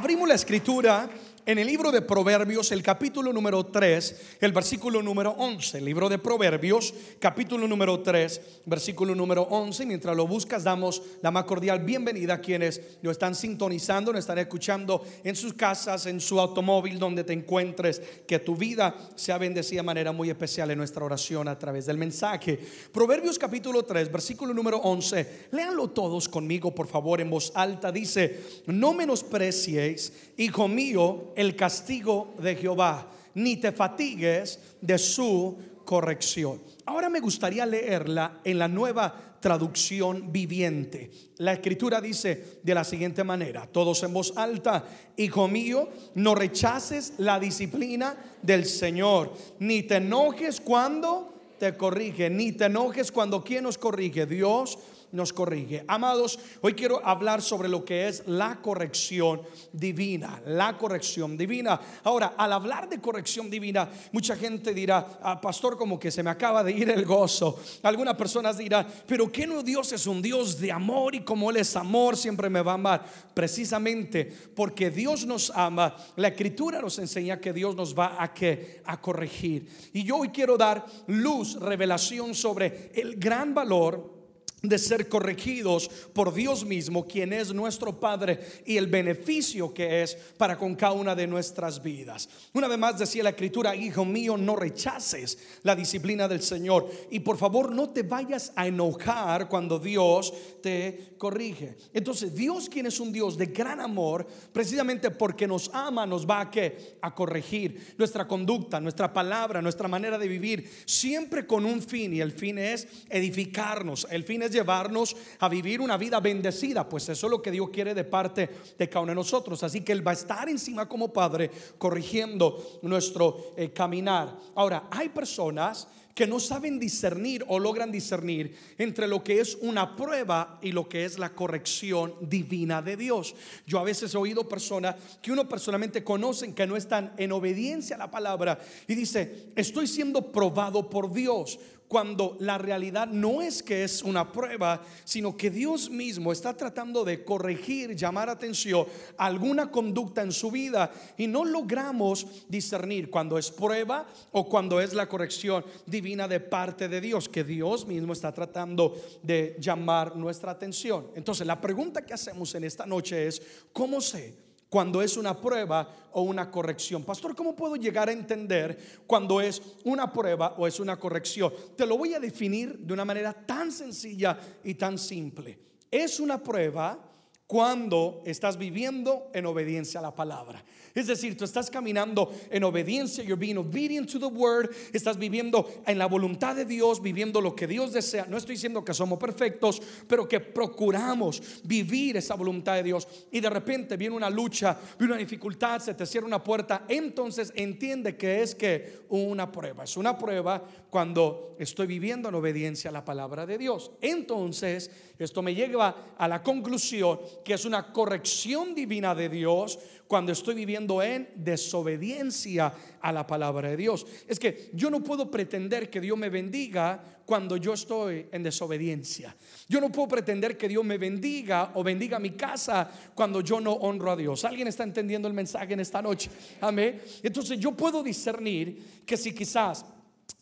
[0.00, 1.10] Abrimos la escritura
[1.50, 5.78] en el libro de Proverbios, el capítulo número 3, el versículo número 11.
[5.78, 9.84] El libro de Proverbios, capítulo número 3, versículo número 11.
[9.84, 14.38] Mientras lo buscas, damos la más cordial bienvenida a quienes lo están sintonizando, lo están
[14.38, 18.00] escuchando en sus casas, en su automóvil, donde te encuentres.
[18.28, 21.98] Que tu vida sea bendecida de manera muy especial en nuestra oración a través del
[21.98, 22.60] mensaje.
[22.92, 25.48] Proverbios, capítulo 3, versículo número 11.
[25.50, 27.90] Léanlo todos conmigo, por favor, en voz alta.
[27.90, 36.60] Dice: No menosprecies, hijo mío, el castigo de Jehová, ni te fatigues de su corrección.
[36.84, 41.10] Ahora me gustaría leerla en la nueva traducción viviente.
[41.38, 44.84] La escritura dice de la siguiente manera, todos en voz alta,
[45.16, 52.52] hijo mío, no rechaces la disciplina del Señor, ni te enojes cuando te corrige, ni
[52.52, 54.78] te enojes cuando quien nos corrige, Dios
[55.12, 55.84] nos corrige.
[55.88, 61.80] Amados, hoy quiero hablar sobre lo que es la corrección divina, la corrección divina.
[62.04, 66.30] Ahora, al hablar de corrección divina, mucha gente dirá, ah, pastor, como que se me
[66.30, 67.58] acaba de ir el gozo.
[67.82, 71.56] Algunas personas dirán, pero que no Dios es un Dios de amor y como Él
[71.56, 73.04] es amor, siempre me va a amar.
[73.34, 78.82] Precisamente porque Dios nos ama, la escritura nos enseña que Dios nos va a, que,
[78.84, 79.68] a corregir.
[79.92, 84.19] Y yo hoy quiero dar luz, revelación sobre el gran valor
[84.62, 90.16] de ser corregidos por Dios mismo, quien es nuestro Padre, y el beneficio que es
[90.36, 92.28] para con cada una de nuestras vidas.
[92.52, 97.20] Una vez más decía la Escritura, hijo mío, no rechaces la disciplina del Señor y
[97.20, 101.76] por favor no te vayas a enojar cuando Dios te corrige.
[101.92, 106.40] Entonces Dios, quien es un Dios de gran amor, precisamente porque nos ama, nos va
[106.40, 111.82] a, que a corregir nuestra conducta, nuestra palabra, nuestra manera de vivir, siempre con un
[111.82, 117.08] fin y el fin es edificarnos, el fin llevarnos a vivir una vida bendecida, pues
[117.08, 119.62] eso es lo que Dios quiere de parte de cada uno de nosotros.
[119.62, 124.36] Así que Él va a estar encima como Padre corrigiendo nuestro eh, caminar.
[124.54, 129.96] Ahora, hay personas que no saben discernir o logran discernir entre lo que es una
[129.96, 133.34] prueba y lo que es la corrección divina de Dios.
[133.66, 137.96] Yo a veces he oído personas que uno personalmente conocen que no están en obediencia
[137.96, 141.58] a la palabra y dice, estoy siendo probado por Dios
[141.90, 147.04] cuando la realidad no es que es una prueba, sino que Dios mismo está tratando
[147.04, 148.86] de corregir, llamar atención
[149.16, 154.80] a alguna conducta en su vida y no logramos discernir cuando es prueba o cuando
[154.80, 160.14] es la corrección divina de parte de Dios, que Dios mismo está tratando de llamar
[160.14, 161.08] nuestra atención.
[161.16, 164.49] Entonces, la pregunta que hacemos en esta noche es, ¿cómo sé?
[164.70, 167.02] Cuando es una prueba o una corrección.
[167.02, 171.52] Pastor, ¿cómo puedo llegar a entender cuando es una prueba o es una corrección?
[171.76, 175.58] Te lo voy a definir de una manera tan sencilla y tan simple.
[175.90, 177.09] Es una prueba
[177.50, 180.62] cuando estás viviendo en obediencia a la palabra.
[180.94, 185.68] Es decir, tú estás caminando en obediencia, you're being obedient to the word, estás viviendo
[185.84, 188.26] en la voluntad de Dios, viviendo lo que Dios desea.
[188.28, 193.08] No estoy diciendo que somos perfectos, pero que procuramos vivir esa voluntad de Dios.
[193.32, 197.52] Y de repente viene una lucha, viene una dificultad, se te cierra una puerta, entonces
[197.56, 199.82] entiende que es que una prueba.
[199.82, 203.90] Es una prueba cuando estoy viviendo en obediencia a la palabra de Dios.
[204.00, 210.32] Entonces, esto me lleva a la conclusión que es una corrección divina de Dios cuando
[210.32, 214.06] estoy viviendo en desobediencia a la palabra de Dios.
[214.26, 219.36] Es que yo no puedo pretender que Dios me bendiga cuando yo estoy en desobediencia.
[219.68, 223.72] Yo no puedo pretender que Dios me bendiga o bendiga mi casa cuando yo no
[223.72, 224.44] honro a Dios.
[224.44, 226.28] ¿Alguien está entendiendo el mensaje en esta noche?
[226.60, 227.00] Amén.
[227.22, 229.84] Entonces yo puedo discernir que si quizás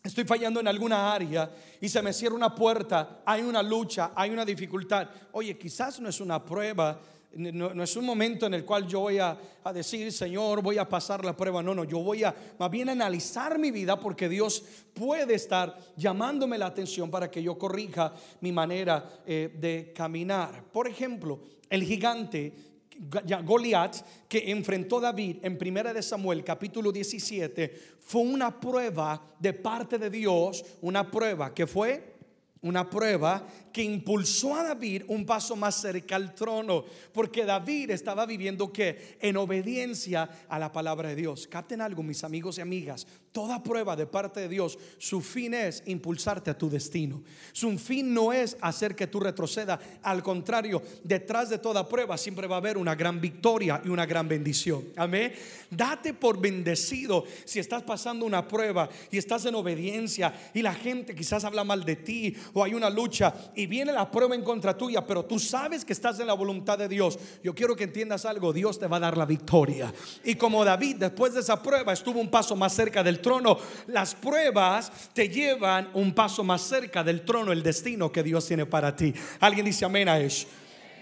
[0.03, 1.49] estoy fallando en alguna área
[1.81, 5.09] y se me cierra una puerta, hay una lucha, hay una dificultad.
[5.31, 6.99] Oye, quizás no es una prueba
[7.33, 9.37] no, es un momento en el cual yo voy a,
[9.71, 11.61] decir, Señor, voy a pasar la prueba.
[11.61, 14.63] No, no, yo voy a más bien analizar mi vida porque Dios
[14.93, 20.63] puede estar llamándome la atención para que yo corrija mi manera eh, de caminar.
[20.71, 22.68] Por ejemplo, el gigante
[22.99, 23.95] Goliat
[24.27, 30.09] que enfrentó David en Primera de Samuel capítulo 17 fue una prueba de parte de
[30.09, 32.15] Dios, una prueba que fue
[32.61, 38.25] una prueba que impulsó a David un paso más cerca al trono, porque David estaba
[38.25, 41.47] viviendo que en obediencia a la palabra de Dios.
[41.47, 45.83] Capten algo, mis amigos y amigas, toda prueba de parte de Dios, su fin es
[45.85, 47.21] impulsarte a tu destino.
[47.51, 52.47] Su fin no es hacer que tú retroceda, al contrario, detrás de toda prueba siempre
[52.47, 54.85] va a haber una gran victoria y una gran bendición.
[54.95, 55.33] Amén.
[55.69, 61.15] Date por bendecido si estás pasando una prueba y estás en obediencia y la gente
[61.15, 64.77] quizás habla mal de ti o hay una lucha y viene la prueba en contra
[64.77, 68.23] tuya, pero tú sabes que estás en la voluntad de Dios, yo quiero que entiendas
[68.23, 69.93] algo, Dios te va a dar la victoria.
[70.23, 73.57] Y como David después de esa prueba estuvo un paso más cerca del trono,
[73.87, 78.65] las pruebas te llevan un paso más cerca del trono, el destino que Dios tiene
[78.65, 79.13] para ti.
[79.41, 80.47] Alguien dice amén a eso.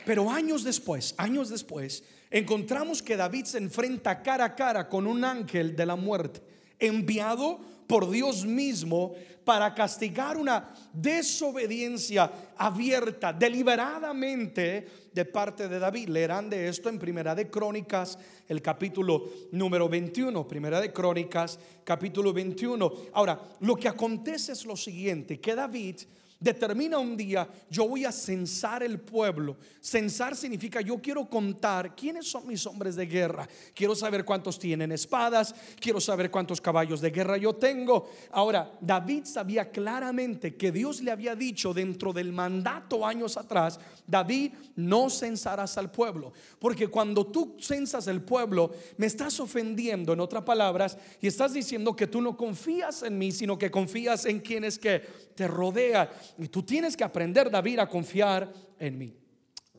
[0.03, 5.23] Pero años después, años después, encontramos que David se enfrenta cara a cara con un
[5.23, 6.41] ángel de la muerte,
[6.79, 9.13] enviado por Dios mismo
[9.43, 16.09] para castigar una desobediencia abierta, deliberadamente de parte de David.
[16.09, 19.23] Leerán de esto en Primera de Crónicas, el capítulo
[19.53, 20.45] número 21.
[20.45, 22.91] Primera de Crónicas, capítulo 21.
[23.13, 26.01] Ahora, lo que acontece es lo siguiente, que David
[26.39, 29.57] determina un día, yo voy a censar el pueblo.
[29.79, 33.47] Censar significa yo quiero contar quiénes son mis hombres de guerra.
[33.73, 38.09] Quiero saber cuántos tienen espadas, quiero saber cuántos caballos de guerra yo tengo.
[38.31, 44.53] Ahora, David sabía claramente que Dios le había dicho dentro del mandato años atrás, David,
[44.75, 46.33] no censarás al pueblo.
[46.59, 51.95] Porque cuando tú censas el pueblo, me estás ofendiendo, en otras palabras, y estás diciendo
[51.95, 56.09] que tú no confías en mí, sino que confías en quienes que te rodean.
[56.39, 59.15] Y tú tienes que aprender, David, a confiar en mí.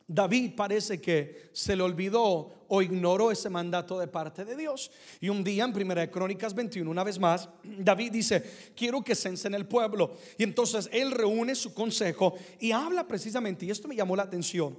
[0.07, 4.91] David parece que se le olvidó o ignoró ese mandato de parte de Dios.
[5.21, 9.15] Y un día en Primera de Crónicas 21, una vez más, David dice, quiero que
[9.15, 10.15] censen el pueblo.
[10.39, 14.79] Y entonces él reúne su consejo y habla precisamente, y esto me llamó la atención,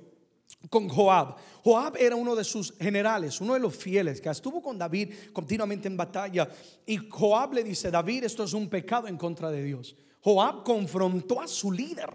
[0.68, 1.36] con Joab.
[1.64, 5.88] Joab era uno de sus generales, uno de los fieles que estuvo con David continuamente
[5.88, 6.50] en batalla.
[6.88, 9.96] Y Joab le dice, David, esto es un pecado en contra de Dios.
[10.22, 12.10] Joab confrontó a su líder.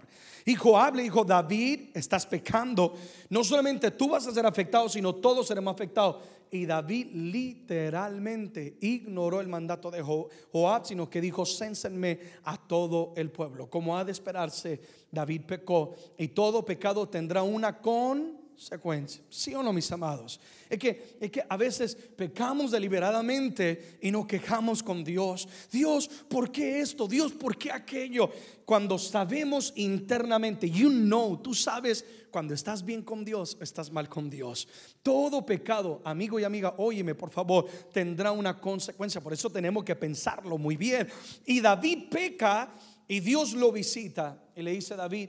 [0.46, 2.94] Y Joab le dijo, David, estás pecando.
[3.30, 6.22] No solamente tú vas a ser afectado, sino todos seremos afectados.
[6.50, 13.30] Y David literalmente ignoró el mandato de Joab, sino que dijo, cénsenme a todo el
[13.30, 13.70] pueblo.
[13.70, 14.80] Como ha de esperarse,
[15.10, 15.94] David pecó.
[16.18, 19.22] Y todo pecado tendrá una con secuencia.
[19.28, 20.40] ¿Sí o no, mis amados?
[20.68, 25.48] Es que, es que a veces pecamos deliberadamente y nos quejamos con Dios.
[25.70, 27.06] Dios, ¿por qué esto?
[27.06, 28.30] Dios, ¿por qué aquello?
[28.64, 34.28] Cuando sabemos internamente, you know, tú sabes cuando estás bien con Dios estás mal con
[34.28, 34.66] Dios.
[35.02, 39.20] Todo pecado, amigo y amiga, óyeme por favor, tendrá una consecuencia.
[39.20, 41.08] Por eso tenemos que pensarlo muy bien.
[41.46, 42.74] Y David peca
[43.06, 45.28] y Dios lo visita y le dice, David,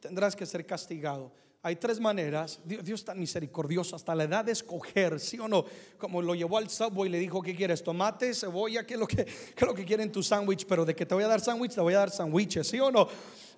[0.00, 2.60] tendrás que ser castigado hay tres maneras.
[2.64, 5.64] Dios, está misericordioso hasta la edad de escoger, sí o no.
[5.98, 7.82] Como lo llevó al subway y le dijo, ¿qué quieres?
[7.82, 10.66] Tomate, cebolla, ¿qué es lo que, qué es lo que quieren tu sándwich?
[10.66, 12.90] Pero de que te voy a dar sándwich, te voy a dar sándwiches, sí o
[12.90, 13.08] no.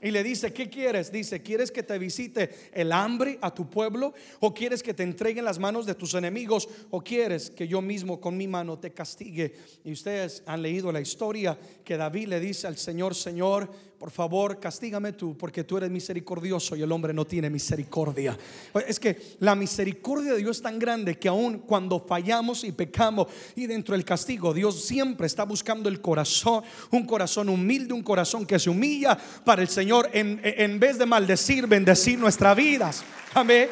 [0.01, 1.11] Y le dice, ¿qué quieres?
[1.11, 4.15] Dice, ¿quieres que te visite el hambre a tu pueblo?
[4.41, 6.69] ¿O quieres que te entreguen las manos de tus enemigos?
[6.91, 9.55] ¿O quieres que yo mismo con mi mano te castigue?
[9.85, 13.69] Y ustedes han leído la historia que David le dice al Señor, Señor,
[13.99, 18.39] por favor, castígame tú, porque tú eres misericordioso y el hombre no tiene misericordia.
[18.87, 23.27] Es que la misericordia de Dios es tan grande que aun cuando fallamos y pecamos
[23.57, 26.63] y dentro del castigo, Dios siempre está buscando el corazón,
[26.93, 31.07] un corazón humilde, un corazón que se humilla para el Señor Señor, en, vez de
[31.07, 33.03] maldecir, bendecir nuestras vidas.
[33.33, 33.71] Amén.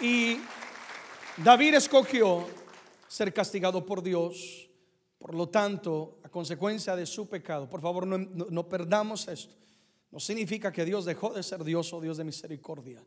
[0.00, 0.38] Y
[1.36, 2.46] David escogió
[3.06, 4.70] ser castigado por Dios.
[5.18, 9.54] Por lo tanto, a consecuencia de su pecado, por favor no, no, perdamos esto.
[10.10, 13.04] No significa que Dios dejó de ser Dios o Dios de misericordia.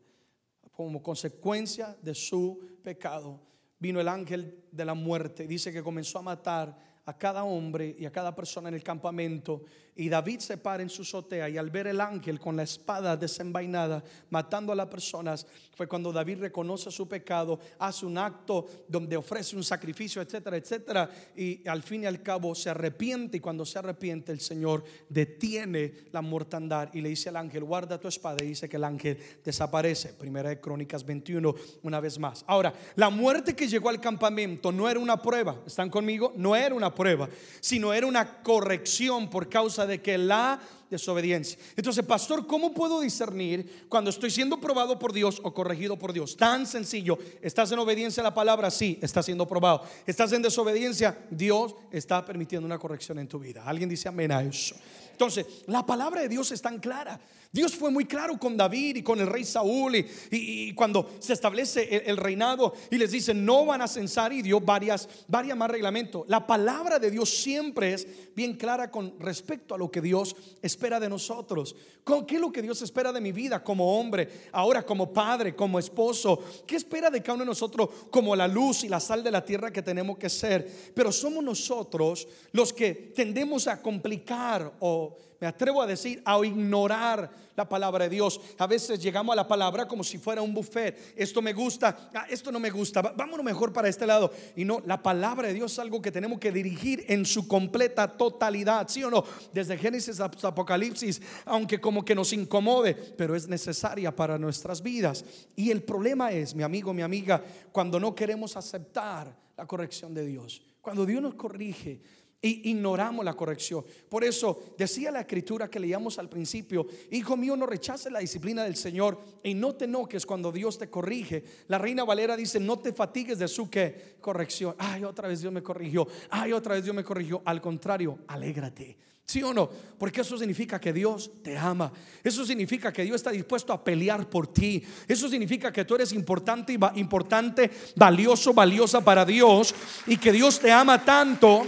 [0.70, 3.40] Como consecuencia de su pecado,
[3.80, 5.48] vino el ángel de la muerte.
[5.48, 9.64] Dice que comenzó a matar a cada hombre y a cada persona en el campamento
[10.00, 13.18] y David se para en su azotea y al ver el ángel con la espada
[13.18, 19.18] desenvainada matando a las personas, fue cuando David reconoce su pecado, hace un acto donde
[19.18, 23.66] ofrece un sacrificio, etcétera, etcétera, y al fin y al cabo se arrepiente y cuando
[23.66, 28.42] se arrepiente el Señor detiene la mortandad y le dice al ángel, guarda tu espada
[28.42, 30.14] y dice que el ángel desaparece.
[30.14, 32.42] Primera de Crónicas 21, una vez más.
[32.46, 36.32] Ahora, la muerte que llegó al campamento no era una prueba, ¿están conmigo?
[36.36, 37.28] No era una prueba,
[37.60, 40.58] sino era una corrección por causa de de que la
[40.90, 41.58] desobediencia.
[41.76, 46.36] Entonces, pastor, ¿cómo puedo discernir cuando estoy siendo probado por Dios o corregido por Dios?
[46.36, 47.18] Tan sencillo.
[47.40, 48.70] ¿Estás en obediencia a la palabra?
[48.70, 49.82] Sí, está siendo probado.
[50.06, 51.18] ¿Estás en desobediencia?
[51.30, 53.62] Dios está permitiendo una corrección en tu vida.
[53.64, 54.74] ¿Alguien dice amén a eso?
[55.20, 57.20] Entonces, la palabra de Dios es tan clara.
[57.52, 59.96] Dios fue muy claro con David y con el rey Saúl
[60.30, 64.60] y, cuando se establece el, reinado y les dice no van a censar y dio
[64.60, 66.24] varias, varias más reglamentos.
[66.26, 70.79] La palabra de Dios siempre es bien clara con respecto a lo que Dios espera
[70.80, 71.76] espera de nosotros?
[72.02, 75.54] ¿Con ¿Qué es lo que Dios espera de mi vida como hombre, ahora como padre,
[75.54, 76.42] como esposo?
[76.66, 79.44] ¿Qué espera de cada uno de nosotros como la luz y la sal de la
[79.44, 80.66] tierra que tenemos que ser?
[80.94, 87.30] Pero somos nosotros los que tendemos a complicar o me atrevo a decir, a ignorar
[87.56, 88.40] la palabra de Dios.
[88.58, 91.14] A veces llegamos a la palabra como si fuera un buffet.
[91.16, 93.00] Esto me gusta, ah, esto no me gusta.
[93.00, 94.30] Vámonos mejor para este lado.
[94.54, 98.06] Y no, la palabra de Dios es algo que tenemos que dirigir en su completa
[98.06, 98.86] totalidad.
[98.88, 99.24] ¿Sí o no?
[99.52, 105.24] Desde Génesis hasta Apocalipsis, aunque como que nos incomode, pero es necesaria para nuestras vidas.
[105.56, 107.42] Y el problema es, mi amigo, mi amiga,
[107.72, 110.62] cuando no queremos aceptar la corrección de Dios.
[110.80, 112.00] Cuando Dios nos corrige,
[112.42, 113.84] y ignoramos la corrección.
[114.08, 118.64] Por eso decía la escritura que leíamos al principio, hijo mío, no rechaces la disciplina
[118.64, 121.44] del Señor y no te enoques cuando Dios te corrige.
[121.68, 124.74] La reina Valera dice, no te fatigues de su que corrección.
[124.78, 126.06] Ay, otra vez Dios me corrigió.
[126.30, 127.42] Ay, otra vez Dios me corrigió.
[127.44, 128.96] Al contrario, alégrate.
[129.30, 129.70] ¿Sí o no?
[129.96, 131.92] Porque eso significa que Dios te ama.
[132.24, 134.82] Eso significa que Dios está dispuesto a pelear por ti.
[135.06, 139.72] Eso significa que tú eres importante, importante, valioso, valiosa para Dios
[140.08, 141.64] y que Dios te ama tanto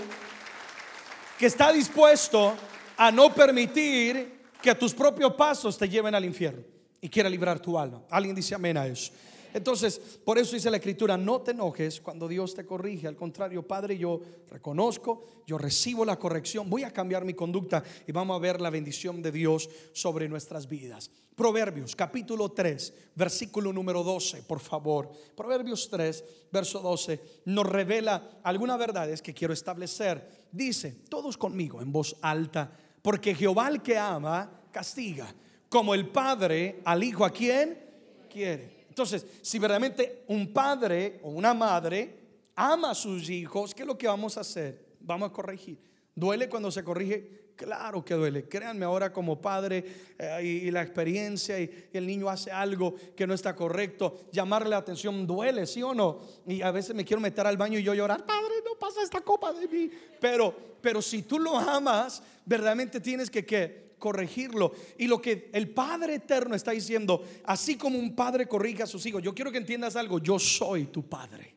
[1.42, 2.54] que está dispuesto
[2.96, 6.62] a no permitir que tus propios pasos te lleven al infierno
[7.00, 8.00] y quiera librar tu alma.
[8.10, 9.12] Alguien dice amén a eso.
[9.54, 13.08] Entonces, por eso dice la escritura, no te enojes cuando Dios te corrige.
[13.08, 18.12] Al contrario, Padre, yo reconozco, yo recibo la corrección, voy a cambiar mi conducta y
[18.12, 21.10] vamos a ver la bendición de Dios sobre nuestras vidas.
[21.34, 25.10] Proverbios capítulo 3, versículo número 12, por favor.
[25.34, 31.90] Proverbios 3, verso 12, nos revela algunas verdades que quiero establecer dice, todos conmigo en
[31.90, 35.34] voz alta, porque Jehová al que ama, castiga,
[35.68, 37.78] como el padre al hijo a quien
[38.30, 38.81] quiere.
[38.92, 42.14] Entonces, si verdaderamente un padre o una madre
[42.54, 44.84] ama a sus hijos, ¿qué es lo que vamos a hacer?
[45.00, 45.78] Vamos a corregir.
[46.14, 47.54] ¿Duele cuando se corrige?
[47.56, 48.46] Claro que duele.
[48.50, 49.82] Créanme ahora como padre
[50.18, 54.76] eh, y, la experiencia y, el niño hace algo que no está correcto, llamarle la
[54.76, 56.20] atención duele, ¿sí o no?
[56.46, 59.22] Y a veces me quiero meter al baño y yo llorar, padre, no pasa esta
[59.22, 59.90] copa de mí.
[60.20, 64.72] Pero, pero si tú lo amas, verdaderamente tienes que, que corregirlo.
[64.98, 69.06] Y lo que el Padre Eterno está diciendo, así como un padre corrige a sus
[69.06, 71.54] hijos, yo quiero que entiendas algo, yo soy tu Padre.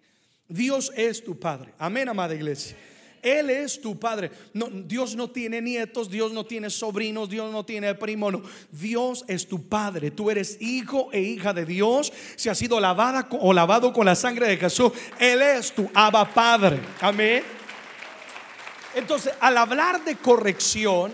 [0.48, 1.74] Dios es tu Padre.
[1.80, 2.78] Amén, amada iglesia.
[3.24, 4.30] Él es tu padre.
[4.86, 8.30] Dios no tiene nietos, Dios no tiene sobrinos, Dios no tiene primo.
[8.70, 10.12] Dios es tu padre.
[10.12, 12.14] Tú eres hijo e hija de Dios.
[12.36, 16.32] Si has sido lavada o lavado con la sangre de Jesús, Él es tu Abba
[16.32, 16.80] Padre.
[17.02, 17.42] Amén.
[18.94, 21.12] Entonces, al hablar de corrección,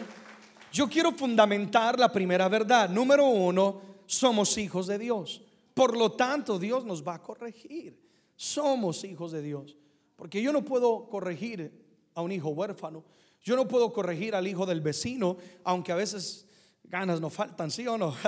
[0.71, 2.89] yo quiero fundamentar la primera verdad.
[2.89, 5.41] Número uno, somos hijos de Dios.
[5.73, 7.99] Por lo tanto, Dios nos va a corregir.
[8.35, 9.77] Somos hijos de Dios.
[10.15, 11.71] Porque yo no puedo corregir
[12.13, 13.03] a un hijo huérfano.
[13.41, 16.47] Yo no puedo corregir al hijo del vecino, aunque a veces
[16.83, 18.15] ganas no faltan, ¿sí o no?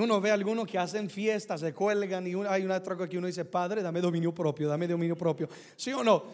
[0.00, 3.26] uno ve a algunos que hacen fiestas, se cuelgan y hay una troca que uno
[3.26, 6.24] dice, Padre, dame dominio propio, dame dominio propio, ¿sí o no?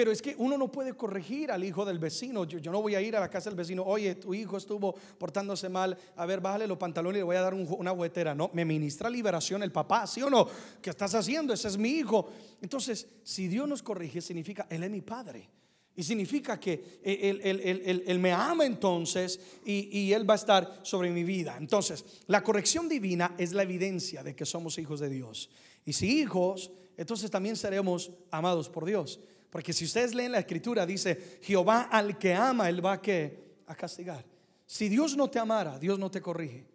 [0.00, 2.44] Pero es que uno no puede corregir al hijo del vecino.
[2.44, 5.68] Yo, no voy a ir a la casa del vecino, oye, tu hijo estuvo portándose
[5.68, 8.34] mal, a ver, bájale los pantalones y le voy a dar una huetera.
[8.34, 10.48] No, me ministra liberación el papá, ¿sí o no?
[10.80, 11.52] ¿Qué estás haciendo?
[11.52, 12.30] Ese es mi hijo.
[12.62, 15.50] Entonces, si Dios nos corrige, significa, Él es mi padre.
[15.94, 21.58] Y significa que él, me ama entonces y, Él va a estar sobre mi vida.
[21.58, 25.50] Entonces, la corrección divina es la evidencia de que somos hijos de Dios.
[25.84, 29.20] Y si hijos, entonces también seremos amados por Dios.
[29.50, 34.24] Porque si ustedes leen la escritura, dice, Jehová al que ama, Él va a, castigar.
[34.64, 36.66] Si Dios no te amara, Dios no te corrige.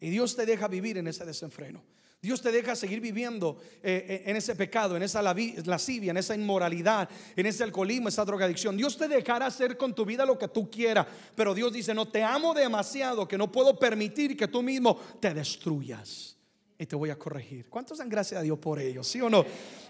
[0.00, 1.84] Y Dios te deja vivir en ese desenfreno.
[2.20, 6.34] Dios te deja seguir viviendo eh, eh, en ese pecado, en esa lascivia, en esa
[6.34, 8.76] inmoralidad, en ese alcoholismo, esa drogadicción.
[8.76, 11.06] Dios te dejará hacer con tu vida lo que tú quieras.
[11.34, 15.34] Pero Dios dice, no te amo demasiado que no puedo permitir que tú mismo te
[15.34, 16.36] destruyas.
[16.82, 17.66] Y te voy a corregir.
[17.70, 19.04] ¿Cuántos dan gracias a Dios por ello?
[19.04, 19.44] ¿Sí o no?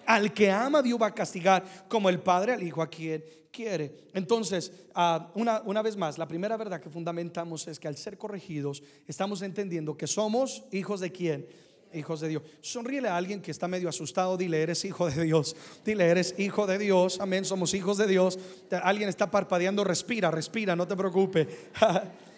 [0.04, 4.08] Al que ama, Dios va a castigar como el Padre al Hijo a quien quiere.
[4.12, 8.18] Entonces, ah, una, una vez más, la primera verdad que fundamentamos es que al ser
[8.18, 11.46] corregidos, estamos entendiendo que somos hijos de quién?
[11.94, 12.42] hijos de Dios.
[12.60, 15.56] Sonríele a alguien que está medio asustado, dile, eres hijo de Dios.
[15.86, 17.20] Dile, eres hijo de Dios.
[17.20, 18.38] Amén, somos hijos de Dios.
[18.82, 21.48] Alguien está parpadeando, respira, respira, no te preocupes.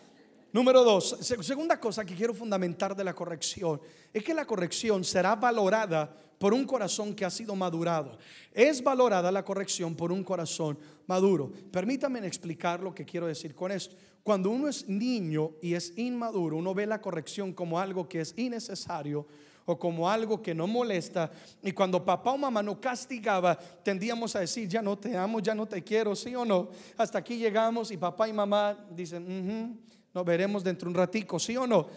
[0.55, 3.81] Número dos, segunda cosa que quiero fundamentar de la corrección
[4.13, 8.17] es que la corrección será valorada por un corazón que ha sido madurado.
[8.53, 11.51] Es valorada la corrección por un corazón maduro.
[11.73, 13.97] Permítanme explicar lo que quiero decir con esto.
[14.23, 18.33] Cuando uno es niño y es inmaduro, uno ve la corrección como algo que es
[18.37, 19.27] innecesario
[19.65, 21.33] o como algo que no molesta.
[21.65, 25.53] Y cuando papá o mamá no castigaba, tendíamos a decir, ya no te amo, ya
[25.53, 26.69] no te quiero, sí o no.
[26.97, 29.81] Hasta aquí llegamos y papá y mamá dicen,
[30.15, 31.89] Nos veremos dentro de un ratico, ¿sí o no?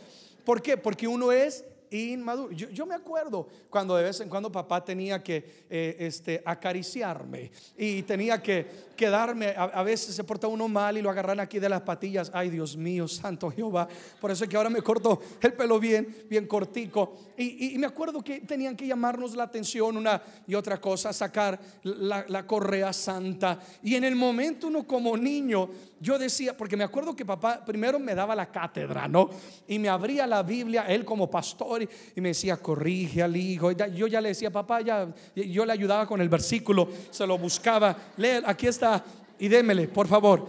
[0.43, 0.75] ¿Por qué?
[0.75, 2.51] Porque uno es inmaduro.
[2.51, 8.01] Yo, me acuerdo cuando de vez en cuando papá tenía que eh, este, acariciarme y
[8.03, 9.53] tenía que quedarme.
[9.55, 12.31] A, veces se porta uno mal y lo agarran aquí de las patillas.
[12.33, 13.87] Ay, Dios mío, santo Jehová.
[14.19, 17.13] Por eso es que ahora me corto el pelo bien, bien cortico.
[17.37, 22.25] Y, me acuerdo que tenían que llamarnos la atención una y otra cosa, sacar la,
[22.27, 23.59] la correa santa.
[23.83, 25.69] Y en el momento uno como niño,
[25.99, 29.29] yo decía, porque me acuerdo que papá primero me daba la cátedra, ¿no?
[29.67, 31.83] Y me abría la Biblia, él como pastor,
[32.15, 33.71] y, me decía, corrige al hijo.
[33.71, 37.95] yo ya le decía, papá, ya, yo le ayudaba con el versículo, se lo buscaba,
[38.17, 39.03] lee, aquí está
[39.39, 40.47] y démele, por favor.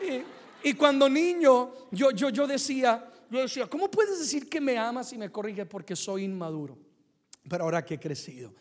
[0.64, 5.12] y, cuando niño, yo, yo, yo decía, yo decía, ¿cómo puedes decir que me amas
[5.12, 6.78] y me corrige porque soy inmaduro?
[7.48, 8.52] Pero ahora que he crecido,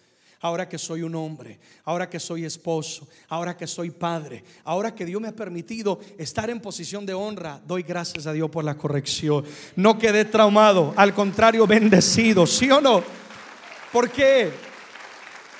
[0.41, 5.05] ahora que soy un hombre, ahora que soy esposo, ahora que soy padre, ahora que
[5.05, 8.77] Dios me ha permitido estar en posición de honra, doy gracias a Dios por la
[8.77, 9.45] corrección.
[9.75, 13.03] No quedé traumado, al contrario, bendecido, ¿sí o no?
[13.91, 14.51] Porque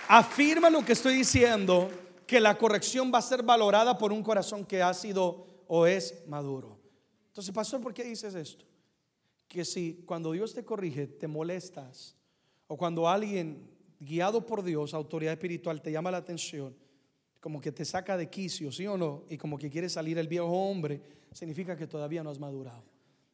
[0.07, 1.89] afirma lo que estoy diciendo
[2.25, 6.23] que la corrección va a ser valorada por un corazón que ha sido o es
[6.27, 6.77] maduro.
[7.27, 8.65] Entonces, pastor, ¿por qué dices esto?
[9.47, 12.15] Que si cuando Dios te corrige te molestas
[12.67, 16.75] o cuando alguien guiado por Dios, autoridad espiritual, te llama la atención,
[17.39, 19.23] como que te saca de quicio, ¿sí o no?
[19.29, 21.01] Y como que quiere salir el viejo hombre,
[21.31, 22.83] significa que todavía no has madurado,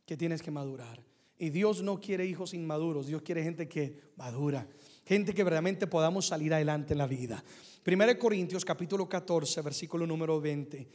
[0.05, 1.03] que tienes que madurar.
[1.37, 4.67] Y Dios no quiere hijos inmaduros, Dios quiere gente que madura,
[5.05, 7.43] gente que verdaderamente podamos salir adelante en la vida.
[7.85, 10.87] 1 Corintios capítulo 14, versículo número 20.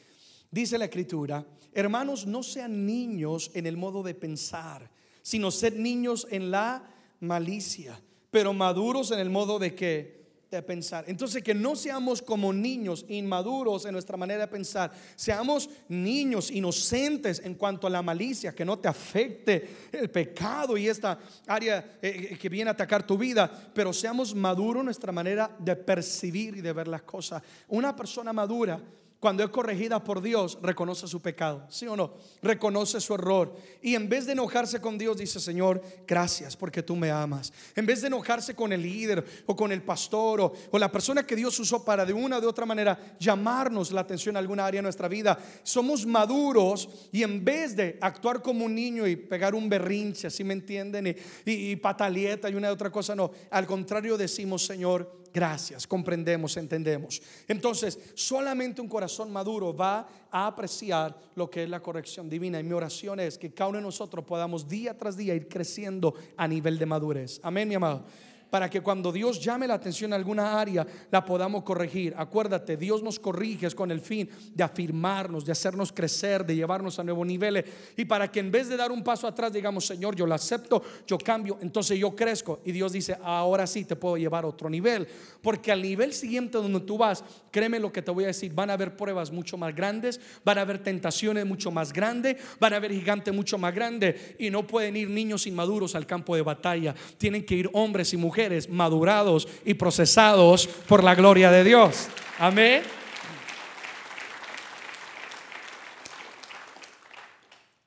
[0.50, 6.26] Dice la escritura, hermanos, no sean niños en el modo de pensar, sino sed niños
[6.30, 10.18] en la malicia, pero maduros en el modo de que
[10.50, 11.04] de pensar.
[11.08, 17.42] Entonces, que no seamos como niños inmaduros en nuestra manera de pensar, seamos niños inocentes
[17.44, 22.30] en cuanto a la malicia, que no te afecte el pecado y esta área eh,
[22.30, 26.56] eh, que viene a atacar tu vida, pero seamos maduros en nuestra manera de percibir
[26.56, 27.42] y de ver las cosas.
[27.68, 28.80] Una persona madura
[29.20, 32.14] cuando es corregida por Dios, reconoce su pecado, ¿sí o no?
[32.40, 33.52] Reconoce su error.
[33.82, 37.52] Y en vez de enojarse con Dios, dice, Señor, gracias porque tú me amas.
[37.74, 41.34] En vez de enojarse con el líder o con el pastor o, la persona que
[41.34, 44.78] Dios usó para de una o de otra manera llamarnos la atención a alguna área
[44.78, 49.52] de nuestra vida, somos maduros y en vez de actuar como un niño y pegar
[49.56, 51.08] un berrinche, así me entienden?
[51.44, 53.32] Y, y, y patalieta y una otra cosa, no.
[53.50, 57.20] Al contrario decimos, Señor, gracias, comprendemos, entendemos.
[57.46, 62.60] Entonces, solamente un corazón maduro va a apreciar lo que es la corrección divina.
[62.60, 66.14] Y mi oración es que cada uno de nosotros podamos día tras día ir creciendo
[66.36, 67.40] a nivel de madurez.
[67.42, 68.04] Amén, mi amado
[68.50, 72.14] para que cuando Dios llame la atención a alguna área la podamos corregir.
[72.16, 77.04] Acuérdate, Dios nos corrige con el fin de afirmarnos, de hacernos crecer, de llevarnos a
[77.04, 77.64] nuevos niveles.
[77.96, 80.82] Y para que en vez de dar un paso atrás digamos, Señor, yo lo acepto,
[81.06, 84.70] yo cambio, entonces yo crezco y Dios dice, ahora sí te puedo llevar a otro
[84.70, 85.06] nivel,
[85.42, 88.70] porque al nivel siguiente donde tú vas, créeme lo que te voy a decir, van
[88.70, 92.76] a haber pruebas mucho más grandes, van a haber tentaciones mucho más grandes, van a
[92.76, 96.94] haber gigantes mucho más grandes y no pueden ir niños inmaduros al campo de batalla,
[97.16, 98.37] tienen que ir hombres y mujeres
[98.68, 102.08] madurados y procesados por la gloria de Dios.
[102.38, 102.82] Amén.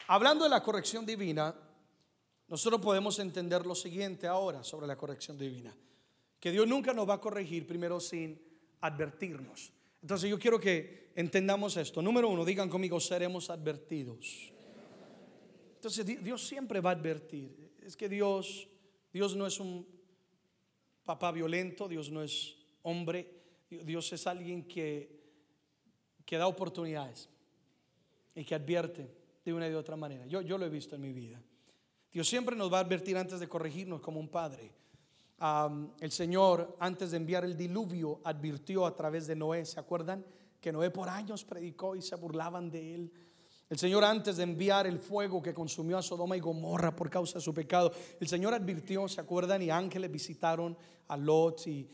[0.07, 1.55] Hablando de la corrección divina,
[2.49, 5.73] nosotros podemos entender lo siguiente ahora sobre la corrección divina.
[6.37, 8.37] Que Dios nunca nos va a corregir primero sin
[8.81, 9.71] advertirnos.
[10.01, 12.01] Entonces yo quiero que entendamos esto.
[12.01, 14.51] Número uno, digan conmigo, seremos advertidos.
[15.75, 17.71] Entonces Dios siempre va a advertir.
[17.81, 18.67] Es que Dios,
[19.13, 19.87] Dios no es un
[21.03, 25.21] papá violento, Dios no es hombre, Dios es alguien que,
[26.25, 27.29] que da oportunidades
[28.35, 29.09] y que advierte
[29.43, 30.25] de una y de otra manera.
[30.25, 31.41] Yo, yo lo he visto en mi vida.
[32.11, 34.71] Dios siempre nos va a advertir antes de corregirnos como un padre.
[35.99, 39.65] el Señor, antes de enviar el diluvio, advirtió a través de Noé.
[39.65, 40.25] ¿Se acuerdan?
[40.59, 43.11] Que Noé por años predicó y se burlaban de él.
[43.71, 47.35] El Señor antes de enviar el fuego que consumió a Sodoma y Gomorra por causa
[47.35, 49.61] de su pecado, el Señor advirtió, ¿se acuerdan?
[49.61, 51.87] Y ángeles visitaron a Lot y,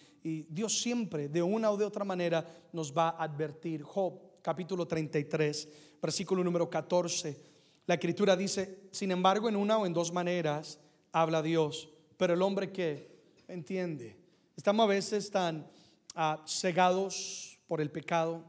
[0.50, 3.84] Dios siempre, de una o de otra manera, nos va a advertir.
[3.84, 5.70] Job, capítulo 33,
[6.02, 7.40] versículo número 14.
[7.86, 10.80] La escritura dice, sin embargo, en una o en dos maneras
[11.12, 14.18] habla Dios, pero el hombre que entiende.
[14.56, 15.70] Estamos a veces tan
[16.16, 18.44] ah, cegados por el pecado,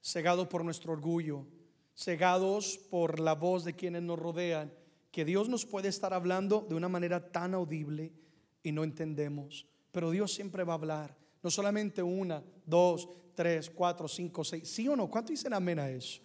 [0.00, 1.44] cegados por nuestro orgullo
[2.00, 4.72] cegados por la voz de quienes nos rodean,
[5.10, 8.12] que Dios nos puede estar hablando de una manera tan audible
[8.62, 9.66] y no entendemos.
[9.92, 14.68] Pero Dios siempre va a hablar, no solamente una, dos, tres, cuatro, cinco, seis.
[14.68, 15.10] ¿Sí o no?
[15.10, 16.22] ¿Cuánto dicen amén a eso?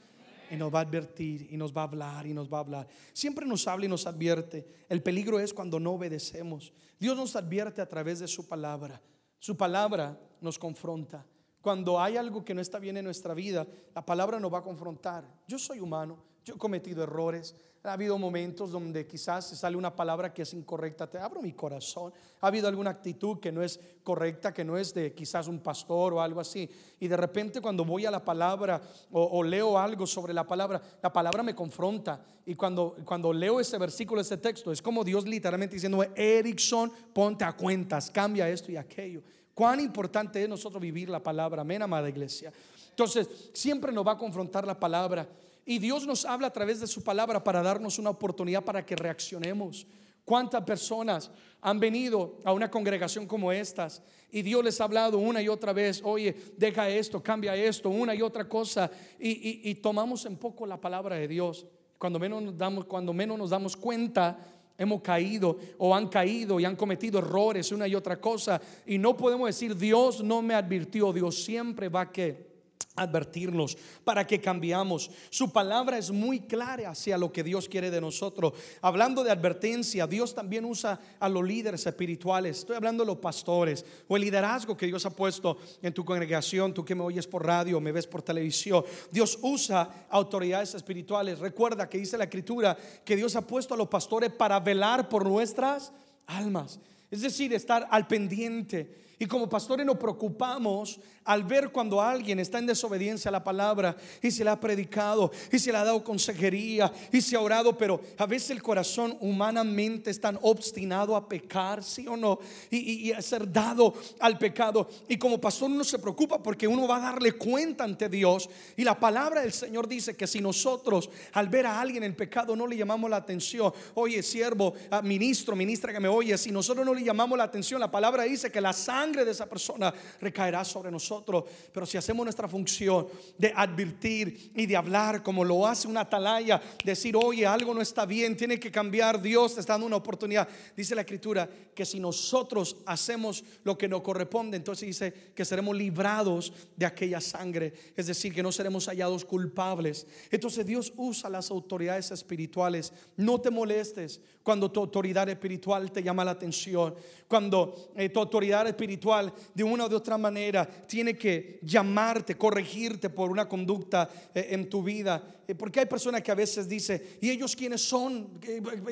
[0.52, 2.88] y nos va a advertir y nos va a hablar y nos va a hablar.
[3.14, 4.86] Siempre nos habla y nos advierte.
[4.88, 6.72] El peligro es cuando no obedecemos.
[7.00, 9.02] Dios nos advierte a través de su palabra.
[9.40, 11.26] Su palabra nos confronta.
[11.66, 14.62] Cuando hay algo que no está bien en nuestra vida, la palabra nos va a
[14.62, 15.26] confrontar.
[15.48, 17.56] Yo soy humano, yo he cometido errores.
[17.82, 21.10] Ha habido momentos donde quizás sale una palabra que es incorrecta.
[21.10, 22.14] Te abro mi corazón.
[22.42, 26.14] Ha habido alguna actitud que no es correcta, que no es de quizás un pastor
[26.14, 26.70] o algo así.
[27.00, 28.80] Y de repente cuando voy a la palabra
[29.12, 32.24] o, leo algo sobre la palabra, la palabra me confronta.
[32.46, 37.44] Y cuando, cuando leo ese versículo, ese texto, es como Dios literalmente diciendo, Erickson, ponte
[37.44, 39.24] a cuentas, cambia esto y aquello.
[39.56, 41.62] Cuán importante es nosotros vivir la palabra.
[41.62, 42.52] Amén, amada iglesia.
[42.90, 45.28] Entonces, siempre nos va a confrontar la palabra.
[45.66, 48.98] Y Dios nos habla a través de su palabra para darnos una oportunidad para que
[48.98, 49.88] reaccionemos.
[50.26, 55.42] ¿Cuántas personas han venido a una congregación como estas y Dios les ha hablado una
[55.42, 60.36] y otra vez, oye, deja esto, cambia esto, una y otra cosa, y, tomamos en
[60.36, 61.66] poco la palabra de Dios?
[61.98, 64.38] Cuando menos nos damos, cuando menos nos damos cuenta,
[64.78, 68.62] hemos caído o han caído y han cometido errores, una y otra cosa.
[68.86, 72.55] Y no podemos decir, Dios no me advirtió, Dios siempre va que
[72.96, 75.12] advertirnos para que cambiamos.
[75.30, 78.54] Su palabra es muy clara hacia lo que Dios quiere de nosotros.
[78.82, 82.60] Hablando de advertencia, Dios también usa a los líderes espirituales.
[82.60, 86.74] Estoy hablando de los pastores o el liderazgo que Dios ha puesto en tu congregación,
[86.74, 88.84] tú que me oyes por radio, me ves por televisión.
[89.12, 91.40] Dios usa autoridades espirituales.
[91.40, 95.26] Recuerda que dice la escritura que Dios ha puesto a los pastores para velar por
[95.26, 95.92] nuestras
[96.28, 96.80] almas.
[97.12, 102.60] Es decir, estar al pendiente y como pastores nos preocupamos al ver cuando alguien está
[102.60, 106.04] en desobediencia a la palabra y se le ha predicado y se le ha dado
[106.04, 111.28] consejería y se ha orado, pero a veces el corazón humanamente es tan obstinado a
[111.28, 114.88] pecar, sí o no, y, a ser dado al pecado.
[115.08, 118.48] Y como pastor uno se preocupa porque uno va a darle cuenta ante Dios.
[118.78, 122.56] Y la palabra del Señor dice que si nosotros al ver a alguien en pecado
[122.56, 126.86] no le llamamos la atención, oye siervo, ah, ministro, ministra que me oye, si nosotros
[126.86, 130.64] no le llamamos la atención, la palabra dice que la sangre de esa persona recaerá
[130.64, 131.15] sobre nosotros.
[131.24, 136.62] Pero si hacemos nuestra función de advertir y de hablar como lo hace una atalaya,
[136.84, 140.48] decir, oye, algo no está bien, tiene que cambiar, Dios te está dando una oportunidad.
[140.76, 145.76] Dice la escritura que si nosotros hacemos lo que nos corresponde, entonces dice que seremos
[145.76, 150.08] librados de aquella sangre, es decir, que no seremos hallados culpables.
[150.32, 152.92] Entonces Dios usa las autoridades espirituales.
[153.18, 156.96] No te molestes cuando tu autoridad espiritual te llama la atención,
[157.28, 163.30] cuando eh, tu autoridad espiritual de una u otra manera tiene que llamarte, corregirte por
[163.30, 165.44] una conducta eh, en tu vida.
[165.48, 168.40] Eh, porque hay personas que a veces dicen, ¿y ellos quiénes son?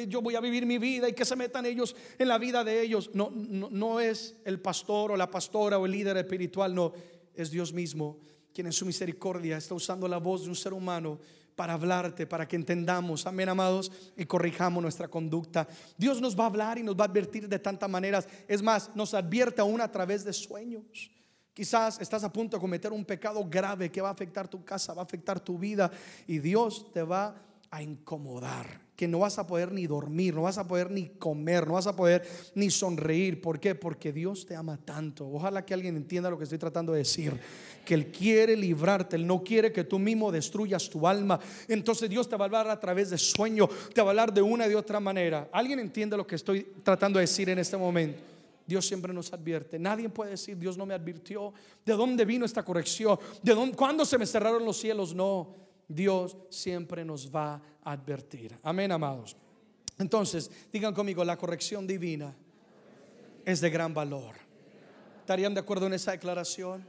[0.08, 2.82] Yo voy a vivir mi vida y que se metan ellos en la vida de
[2.82, 3.10] ellos.
[3.14, 6.94] No, no, no es el pastor o la pastora o el líder espiritual, no,
[7.34, 8.20] es Dios mismo
[8.54, 11.20] quien en su misericordia está usando la voz de un ser humano
[11.56, 15.68] para hablarte, para que entendamos, amén, amados, y corrijamos nuestra conducta.
[15.98, 18.28] Dios nos va a hablar y nos va a advertir de tantas maneras.
[18.48, 21.12] Es más, nos advierte aún a través de sueños.
[21.54, 24.94] Quizás estás a punto de cometer un pecado grave que va a afectar tu casa,
[24.94, 25.92] va a afectar tu vida
[26.28, 27.36] y Dios te va
[27.70, 31.66] a incomodar que no vas a poder ni dormir, no vas a poder ni comer,
[31.68, 33.42] no vas a poder ni sonreír.
[33.42, 33.74] ¿Por qué?
[33.74, 35.28] Porque Dios te ama tanto.
[35.28, 37.40] Ojalá que alguien entienda lo que estoy tratando de decir.
[37.86, 41.40] Que Él quiere librarte, Él no quiere que tú mismo destruyas tu alma.
[41.68, 44.42] Entonces Dios te va a hablar a través de sueño, te va a hablar de
[44.42, 45.50] una y de otra manera.
[45.52, 48.33] ¿Alguien entiende lo que estoy tratando de decir en este momento?
[48.66, 49.78] Dios siempre nos advierte.
[49.78, 51.54] Nadie puede decir, Dios no me advirtió.
[51.86, 53.20] ¿De dónde vino esta corrección?
[53.42, 55.14] ¿De dónde, cuándo se me cerraron los cielos?
[55.14, 55.56] No.
[55.88, 58.56] Dios siempre nos va a advertir.
[58.64, 59.36] Amén, amados.
[60.00, 62.36] Entonces, digan conmigo, la corrección divina
[63.46, 64.36] es de gran valor.
[65.20, 66.86] ¿Estarían de acuerdo en esa declaración?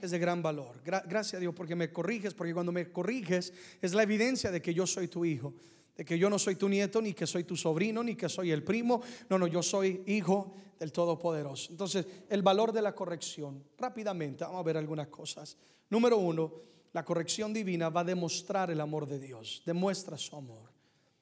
[0.00, 0.80] Es de gran valor.
[0.84, 4.74] gracias a Dios porque me corriges, porque cuando me corriges es la evidencia de que
[4.74, 5.54] yo soy tu hijo,
[5.96, 8.50] de que yo no soy tu nieto, ni que soy tu sobrino, ni que soy
[8.50, 9.00] el primo.
[9.30, 11.72] No, no, yo soy hijo del Todopoderoso.
[11.72, 13.64] Entonces, el valor de la corrección.
[13.78, 15.56] Rápidamente, vamos a ver algunas cosas.
[15.88, 16.52] Número uno,
[16.92, 20.70] la corrección divina va a demostrar el amor de Dios, demuestra su amor,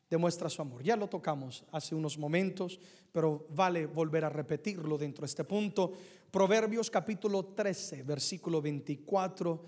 [0.09, 0.83] demuestra su amor.
[0.83, 2.79] Ya lo tocamos hace unos momentos,
[3.13, 5.93] pero vale volver a repetirlo dentro de este punto.
[6.31, 9.63] Proverbios capítulo 13, versículo 24.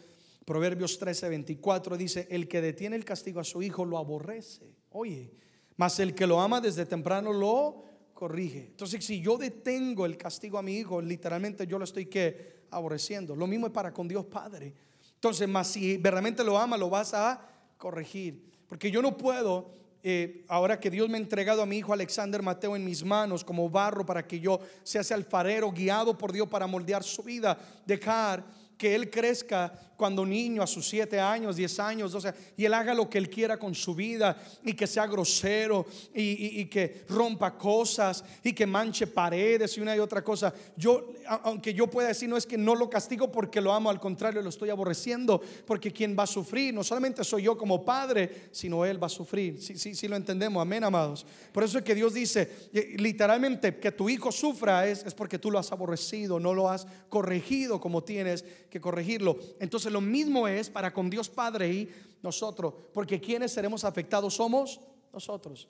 [0.45, 4.77] Proverbios 13, 24 dice, el que detiene el castigo a su hijo lo aborrece.
[4.99, 5.31] Oye,
[5.77, 8.69] mas el que lo ama desde temprano lo corrige.
[8.71, 13.37] Entonces, si yo detengo el castigo a mi hijo, literalmente yo lo estoy que aborreciendo.
[13.37, 14.73] Lo mismo es para con Dios Padre.
[15.13, 18.43] Entonces, más si verdaderamente lo ama, lo vas a corregir.
[18.67, 19.71] Porque yo no puedo,
[20.03, 23.45] eh, ahora que Dios me ha entregado a mi hijo Alexander Mateo en mis manos
[23.45, 27.59] como barro para que yo sea ese alfarero guiado por Dios para moldear su vida,
[27.85, 32.75] dejar que él crezca cuando niño a sus 7 años, 10 años, 12, y él
[32.75, 37.05] haga lo que él quiera con su vida y que sea grosero y, y, que
[37.09, 40.53] rompa cosas y que manche paredes y una y otra cosa.
[40.77, 43.99] Yo, aunque yo pueda decir, no es que no lo castigo porque lo amo, al
[43.99, 48.49] contrario, lo estoy aborreciendo, porque quien va a sufrir, no solamente soy yo como padre,
[48.53, 49.63] sino él va a sufrir.
[49.63, 51.25] Sí, sí, sí lo entendemos, amén, amados.
[51.53, 55.39] Por eso es que Dios dice, eh, literalmente, que tu hijo sufra es, es porque
[55.39, 59.39] tú lo has aborrecido, no lo has corregido como tienes que corregirlo.
[59.61, 61.91] Entonces lo mismo es para con Dios Padre y
[62.23, 64.81] nosotros, porque quienes seremos afectados somos
[65.13, 65.69] nosotros.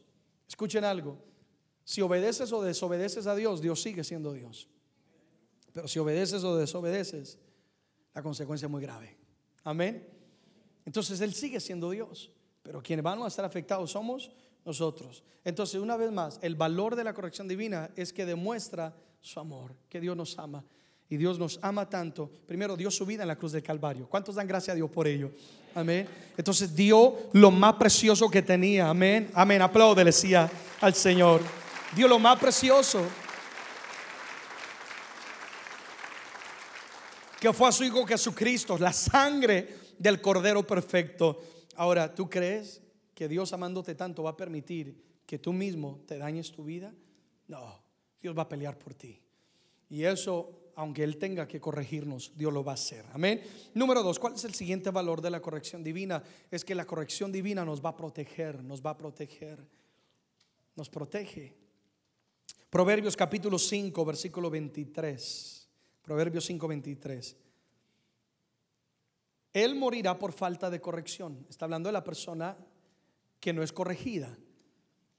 [0.49, 1.19] Escuchen algo,
[1.85, 4.69] si obedeces o desobedeces a Dios, Dios sigue siendo Dios.
[5.73, 7.39] Pero si obedeces o desobedeces,
[8.15, 9.17] la consecuencia es muy grave.
[9.63, 10.09] Amén.
[10.85, 12.33] Entonces Él sigue siendo Dios,
[12.63, 14.31] pero quienes van a estar afectados somos
[14.65, 15.23] nosotros.
[15.45, 19.77] Entonces, una vez más, el valor de la corrección divina es que demuestra su amor,
[19.89, 20.65] que Dios nos ama.
[21.09, 22.31] Y Dios nos ama tanto.
[22.47, 24.09] Primero, dio su vida en la cruz del Calvario.
[24.09, 25.31] ¿Cuántos dan gracias a Dios por ello?
[25.75, 26.09] Amén.
[26.37, 28.89] Entonces dio lo más precioso que tenía.
[28.89, 29.31] Amén.
[29.35, 29.63] Amén.
[29.63, 31.43] Aplaude, decía al Señor.
[31.95, 33.07] Dio lo más precioso.
[37.39, 41.41] Que fue a su Hijo Jesucristo, la sangre del Cordero Perfecto.
[41.77, 42.83] Ahora, ¿tú crees
[43.15, 46.93] que Dios amándote tanto va a permitir que tú mismo te dañes tu vida?
[47.47, 47.81] No,
[48.21, 49.21] Dios va a pelear por ti.
[49.89, 53.05] Y eso aunque Él tenga que corregirnos, Dios lo va a hacer.
[53.15, 53.43] Amén.
[53.73, 56.23] Número dos, ¿cuál es el siguiente valor de la corrección divina?
[56.51, 59.59] Es que la corrección divina nos va a proteger, nos va a proteger,
[60.77, 61.57] nos protege.
[62.69, 65.69] Proverbios capítulo 5, versículo 23.
[66.03, 67.37] Proverbios 5, 23.
[69.55, 71.47] Él morirá por falta de corrección.
[71.49, 72.55] Está hablando de la persona
[73.41, 74.37] que no es corregida.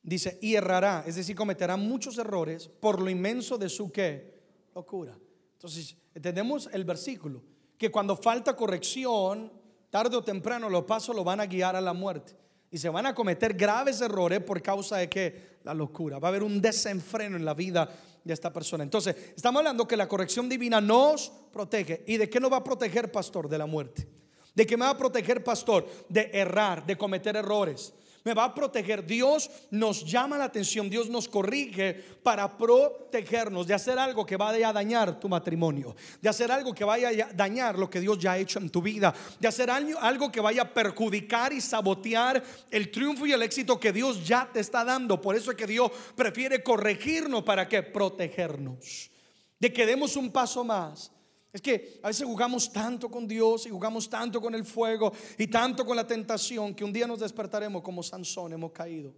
[0.03, 4.37] Dice, y errará, es decir, cometerá muchos errores por lo inmenso de su que
[4.75, 5.17] locura.
[5.57, 7.41] Entonces, entendemos el versículo,
[7.79, 9.51] que cuando falta corrección,
[9.89, 12.37] tarde o temprano los pasos lo van a guiar a la muerte.
[12.69, 16.19] Y se van a cometer graves errores por causa de que la locura.
[16.19, 17.89] Va a haber un desenfreno en la vida
[18.23, 18.83] de esta persona.
[18.83, 22.03] Entonces, estamos hablando que la corrección divina nos protege.
[22.05, 23.49] ¿Y de qué nos va a proteger, pastor?
[23.49, 24.07] De la muerte.
[24.53, 25.87] ¿De qué me va a proteger, pastor?
[26.07, 27.95] De errar, de cometer errores
[28.27, 29.05] me va a proteger.
[29.05, 34.67] Dios nos llama la atención, Dios nos corrige para protegernos de hacer algo que vaya
[34.67, 38.33] a dañar tu matrimonio, de hacer algo que vaya a dañar lo que Dios ya
[38.33, 42.91] ha hecho en tu vida, de hacer algo que vaya a perjudicar y sabotear el
[42.91, 45.21] triunfo y el éxito que Dios ya te está dando.
[45.21, 49.09] Por eso es que Dios prefiere corregirnos para que protegernos,
[49.57, 51.13] de que demos un paso más
[51.53, 55.47] es que a veces jugamos tanto con Dios y jugamos tanto con el fuego y
[55.47, 59.13] tanto con la tentación que un día nos despertaremos como Sansón, hemos caído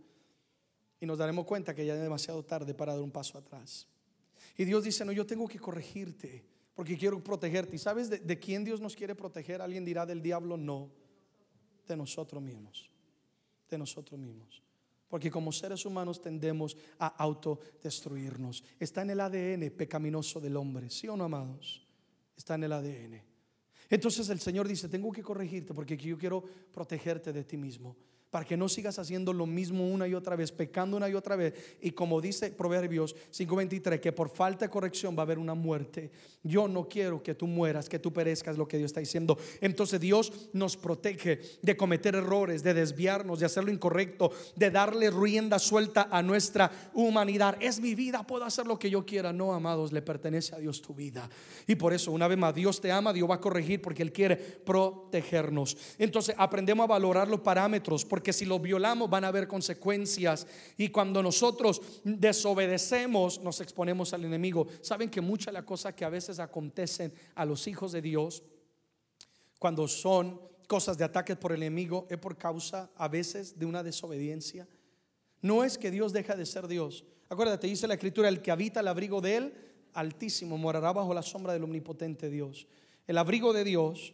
[0.99, 3.87] y nos daremos cuenta que ya es demasiado tarde para dar un paso atrás.
[4.57, 7.75] Y Dios dice, no, yo tengo que corregirte porque quiero protegerte.
[7.75, 9.61] ¿Y sabes de, de quién Dios nos quiere proteger?
[9.61, 10.89] Alguien dirá del diablo, no,
[11.87, 12.89] de nosotros mismos,
[13.69, 14.61] de nosotros mismos.
[15.07, 18.63] Porque como seres humanos tendemos a autodestruirnos.
[18.79, 21.88] Está en el ADN pecaminoso del hombre, ¿sí o no, amados?
[22.39, 23.21] Está en el ADN.
[23.89, 27.95] Entonces el Señor dice, tengo que corregirte porque yo quiero protegerte de ti mismo
[28.29, 31.35] para que no sigas haciendo lo mismo una y otra vez, pecando una y otra
[31.35, 31.77] vez.
[31.81, 36.11] Y como dice Proverbios 5:23, que por falta de corrección va a haber una muerte.
[36.43, 39.37] Yo no quiero que tú mueras, que tú perezcas, lo que Dios está diciendo.
[39.61, 45.09] Entonces Dios nos protege de cometer errores, de desviarnos, de hacer lo incorrecto, de darle
[45.09, 47.57] rienda suelta a nuestra humanidad.
[47.59, 49.33] Es mi vida, puedo hacer lo que yo quiera.
[49.33, 51.29] No, amados, le pertenece a Dios tu vida.
[51.67, 54.11] Y por eso, una vez más, Dios te ama, Dios va a corregir porque Él
[54.11, 55.75] quiere protegernos.
[55.97, 60.45] Entonces aprendemos a valorar los parámetros si lo violamos van a haber consecuencias.
[60.77, 64.67] Y cuando nosotros desobedecemos, nos exponemos al enemigo.
[64.81, 68.43] Saben que muchas de las cosas que a veces acontecen a los hijos de Dios,
[69.57, 73.83] cuando son cosas de ataques por el enemigo, es por causa a veces de una
[73.83, 74.67] desobediencia.
[75.41, 77.05] No es que Dios deja de ser Dios.
[77.29, 79.53] Acuérdate, dice la escritura, el que habita el abrigo de él,
[79.93, 82.67] altísimo, morará bajo la sombra del omnipotente Dios.
[83.07, 84.13] El abrigo de Dios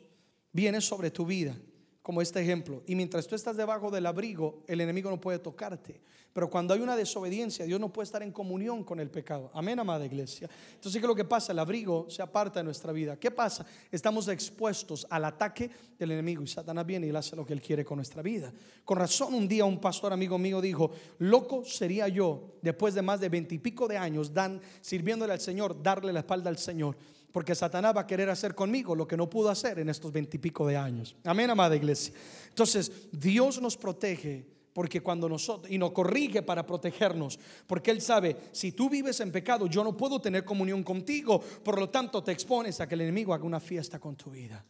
[0.51, 1.57] viene sobre tu vida
[2.05, 2.83] como este ejemplo.
[2.85, 5.99] Y mientras tú estás debajo del abrigo, el enemigo no puede tocarte.
[6.33, 9.49] Pero cuando hay una desobediencia, Dios no puede estar en comunión con el pecado.
[9.55, 10.47] Amén, amada iglesia.
[10.75, 11.51] Entonces, ¿qué es lo que pasa?
[11.51, 13.17] El abrigo se aparta de nuestra vida.
[13.17, 13.65] ¿Qué pasa?
[13.91, 17.61] Estamos expuestos al ataque del enemigo y Satanás viene y él hace lo que él
[17.61, 18.53] quiere con nuestra vida.
[18.83, 23.19] Con razón, un día un pastor amigo mío dijo, loco sería yo, después de más
[23.19, 26.95] de veintipico de años, dan, sirviéndole al Señor, darle la espalda al Señor
[27.35, 30.65] porque Satanás va a querer hacer conmigo lo que no pudo hacer en estos veintipico
[30.65, 31.17] de años.
[31.25, 32.13] Amén, amada iglesia.
[32.47, 38.37] Entonces, Dios nos protege porque cuando nosotros y nos corrige para protegernos, porque él sabe,
[38.53, 42.31] si tú vives en pecado, yo no puedo tener comunión contigo, por lo tanto te
[42.31, 44.63] expones a que el enemigo haga una fiesta con tu vida.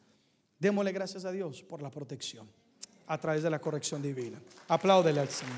[0.58, 2.50] Démosle gracias a Dios por la protección
[3.06, 4.42] a través de la corrección divina.
[4.70, 5.54] Apláudele al Señor.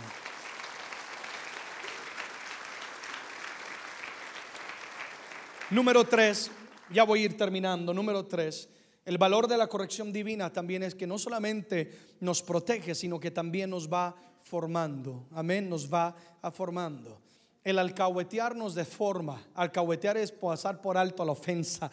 [5.69, 6.51] Número tres,
[6.91, 7.93] ya voy a ir terminando.
[7.93, 8.69] Número tres,
[9.05, 13.31] el valor de la corrección divina también es que no solamente nos protege, sino que
[13.31, 15.27] también nos va formando.
[15.31, 17.21] Amén, nos va a formando.
[17.63, 19.43] El alcahuetear nos deforma.
[19.53, 21.91] Alcahuetear es pasar por alto la ofensa,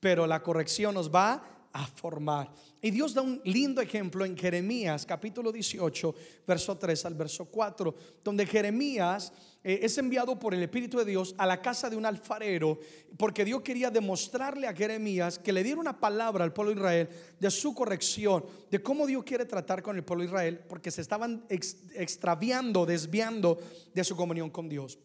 [0.00, 2.50] pero la corrección nos va a formar.
[2.80, 6.14] Y Dios da un lindo ejemplo en Jeremías capítulo 18,
[6.46, 9.30] verso 3 al verso 4, donde Jeremías
[9.62, 12.80] eh, es enviado por el Espíritu de Dios a la casa de un alfarero,
[13.18, 17.08] porque Dios quería demostrarle a Jeremías que le diera una palabra al pueblo de Israel
[17.38, 21.02] de su corrección, de cómo Dios quiere tratar con el pueblo de Israel, porque se
[21.02, 23.58] estaban extraviando, desviando
[23.92, 24.98] de su comunión con Dios.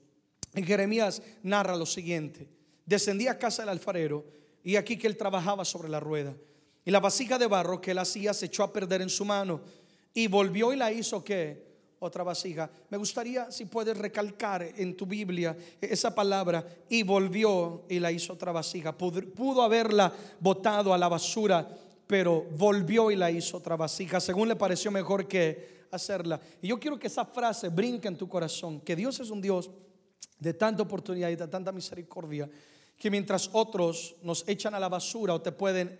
[0.53, 2.47] En Jeremías narra lo siguiente,
[2.86, 4.25] descendía a casa del alfarero
[4.63, 6.34] y aquí que él trabajaba sobre la rueda.
[6.86, 9.62] Y la vasija de barro que él hacía se echó a perder en su mano.
[10.13, 11.72] Y volvió y la hizo que
[12.04, 12.70] otra vasija.
[12.89, 18.34] Me gustaría si puedes recalcar en tu Biblia esa palabra y volvió y la hizo
[18.34, 18.98] otra vasija.
[18.98, 21.67] Pudo, haberla botado a la basura,
[22.08, 26.41] pero volvió y la hizo otra vasija, según le pareció mejor que hacerla.
[26.60, 29.70] Y yo quiero que esa frase brinque en tu corazón, que Dios es un Dios
[30.39, 32.50] de tanta oportunidad y de tanta misericordia,
[32.98, 36.00] que mientras otros nos echan a la basura o te pueden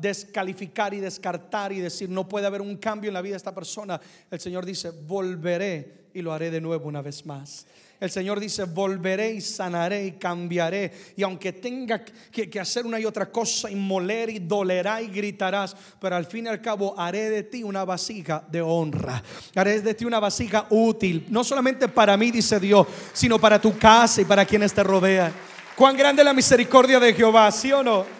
[0.00, 3.54] descalificar y descartar y decir no puede haber un cambio en la vida de esta
[3.54, 7.66] persona, el Señor dice, volveré y lo haré de nuevo una vez más.
[8.00, 10.90] El Señor dice, volveré y sanaré y cambiaré.
[11.16, 15.76] Y aunque tenga que, hacer una y otra cosa y moler y dolerá y gritarás,
[16.00, 19.22] pero al fin y al cabo haré de ti una vasija de honra.
[19.54, 23.76] Haré de ti una vasija útil, no solamente para mí, dice Dios, sino para tu
[23.76, 25.32] casa y para quienes te rodean.
[25.76, 28.19] Cuán grande la misericordia de Jehová, ¿sí o no?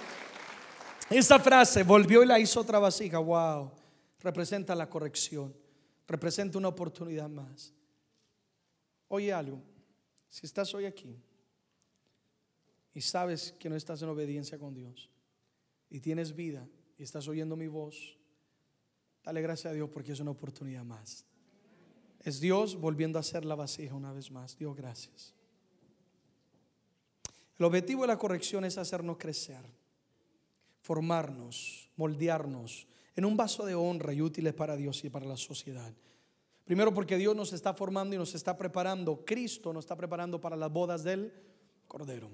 [1.10, 3.72] Esa frase, volvió y la hizo otra vasija, wow,
[4.20, 5.52] representa la corrección,
[6.06, 7.74] representa una oportunidad más.
[9.08, 9.60] Oye algo,
[10.28, 11.20] si estás hoy aquí
[12.94, 15.10] y sabes que no estás en obediencia con Dios
[15.90, 18.16] y tienes vida y estás oyendo mi voz,
[19.24, 21.26] dale gracias a Dios porque es una oportunidad más.
[22.22, 24.56] Es Dios volviendo a hacer la vasija una vez más.
[24.56, 25.34] Dios, gracias.
[27.58, 29.79] El objetivo de la corrección es hacernos crecer
[30.90, 35.92] formarnos, moldearnos en un vaso de honra y útiles para Dios y para la sociedad.
[36.64, 39.24] Primero porque Dios nos está formando y nos está preparando.
[39.24, 41.32] Cristo nos está preparando para las bodas del
[41.86, 42.28] Cordero.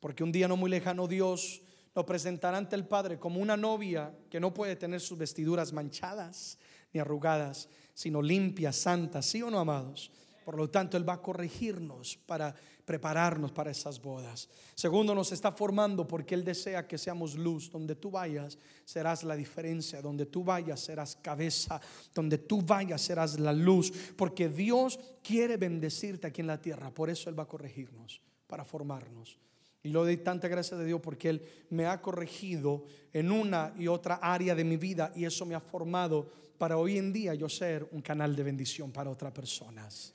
[0.00, 1.62] Porque un día no muy lejano Dios
[1.94, 6.58] nos presentará ante el Padre como una novia que no puede tener sus vestiduras manchadas
[6.92, 10.10] ni arrugadas, sino limpias, santas, ¿sí o no, amados?
[10.44, 12.56] Por lo tanto, Él va a corregirnos para
[12.92, 14.50] prepararnos para esas bodas.
[14.74, 17.70] Segundo, nos está formando porque Él desea que seamos luz.
[17.70, 20.02] Donde tú vayas, serás la diferencia.
[20.02, 21.80] Donde tú vayas, serás cabeza.
[22.14, 23.90] Donde tú vayas, serás la luz.
[24.14, 26.90] Porque Dios quiere bendecirte aquí en la tierra.
[26.90, 29.38] Por eso Él va a corregirnos, para formarnos.
[29.82, 33.88] Y lo doy tanta gracia de Dios porque Él me ha corregido en una y
[33.88, 37.48] otra área de mi vida y eso me ha formado para hoy en día yo
[37.48, 40.12] ser un canal de bendición para otras personas.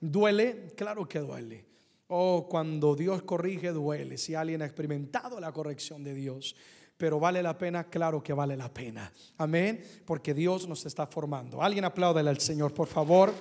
[0.00, 0.72] ¿Duele?
[0.76, 1.75] Claro que duele.
[2.08, 4.16] Oh, cuando Dios corrige, duele.
[4.16, 6.54] Si alguien ha experimentado la corrección de Dios,
[6.96, 9.12] pero vale la pena, claro que vale la pena.
[9.38, 11.62] Amén, porque Dios nos está formando.
[11.62, 13.34] Alguien apláudale al Señor, por favor.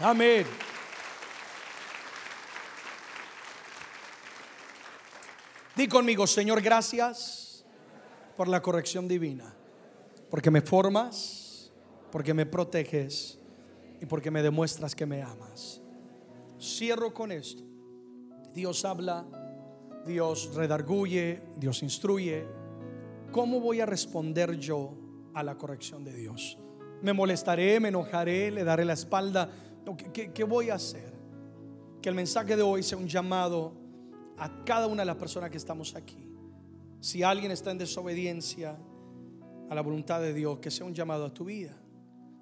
[0.00, 0.46] Amén.
[5.76, 7.62] Di conmigo, Señor, gracias
[8.36, 9.54] por la corrección divina,
[10.30, 11.70] porque me formas,
[12.10, 13.38] porque me proteges
[14.00, 15.82] y porque me demuestras que me amas.
[16.60, 17.62] Cierro con esto.
[18.54, 19.26] Dios habla,
[20.06, 22.46] Dios redarguye, Dios instruye.
[23.32, 24.94] ¿Cómo voy a responder yo
[25.34, 26.58] a la corrección de Dios?
[27.02, 29.50] ¿Me molestaré, me enojaré, le daré la espalda?
[30.12, 31.12] ¿Qué, voy a hacer?
[32.00, 33.74] Que el mensaje de hoy sea un llamado
[34.38, 36.30] a cada una de las personas que estamos aquí.
[37.00, 38.78] Si alguien está en desobediencia
[39.68, 41.76] a la voluntad de Dios, que sea un llamado a tu vida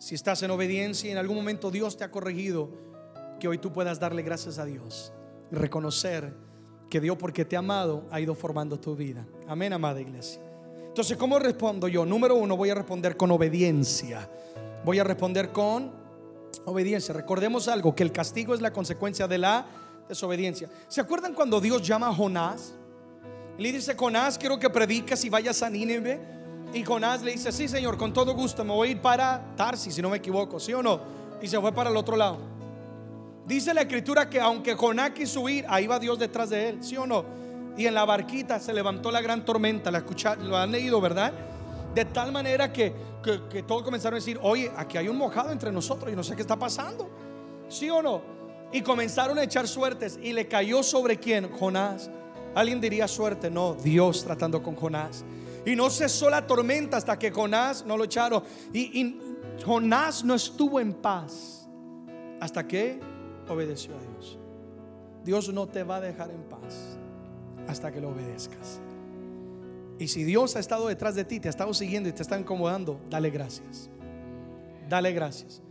[0.04, 2.70] si estás en obediencia y en algún momento Dios te ha corregido,
[3.46, 5.12] hoy tú puedas darle gracias a Dios
[5.50, 6.34] y reconocer
[6.90, 9.26] que Dios porque te ha amado ha ido formando tu vida.
[9.48, 10.40] Amén, amada iglesia.
[10.86, 12.06] Entonces, ¿cómo respondo yo?
[12.06, 14.28] Número uno, voy a responder con obediencia.
[14.84, 15.90] Voy a responder con
[16.66, 17.12] obediencia.
[17.12, 19.66] Recordemos algo, que el castigo es la consecuencia de la
[20.08, 20.68] desobediencia.
[20.88, 22.74] ¿Se acuerdan cuando Dios llama a Jonás?
[23.58, 26.20] Le dice, Jonás, quiero que prediques y vayas a Nínive.
[26.72, 29.94] Y Jonás le dice, sí Señor, con todo gusto me voy a ir para Tarsis,
[29.94, 31.14] si no me equivoco, ¿sí o no?
[31.44, 32.38] y se fue para el otro lado.
[33.46, 36.96] Dice la escritura que aunque Jonás quiso huir, ahí va Dios detrás de él, ¿sí
[36.96, 37.24] o no?
[37.76, 41.32] Y en la barquita se levantó la gran tormenta, la escucharon, lo han leído, ¿verdad?
[41.94, 42.94] De tal manera que,
[43.50, 46.34] que, todos comenzaron a decir, oye, aquí hay un mojado entre nosotros y no sé
[46.34, 47.10] qué está pasando,
[47.68, 48.22] ¿sí o no?
[48.72, 51.50] Y comenzaron a echar suertes y le cayó sobre quién?
[51.50, 52.10] Jonás.
[52.54, 55.24] Alguien diría suerte, no, Dios tratando con Jonás.
[55.66, 58.42] Y no cesó la tormenta hasta que Jonás no lo echaron.
[58.72, 59.20] Y, y
[59.64, 61.68] Jonás no estuvo en paz
[62.40, 63.00] hasta que
[63.52, 64.38] obedeció a Dios.
[65.24, 66.98] Dios no te va a dejar en paz
[67.66, 68.80] hasta que lo obedezcas.
[69.98, 72.38] Y si Dios ha estado detrás de ti, te ha estado siguiendo y te está
[72.38, 73.88] incomodando, dale gracias.
[74.88, 75.62] Dale gracias.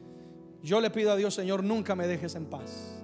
[0.62, 3.04] Yo le pido a Dios, Señor, nunca me dejes en paz.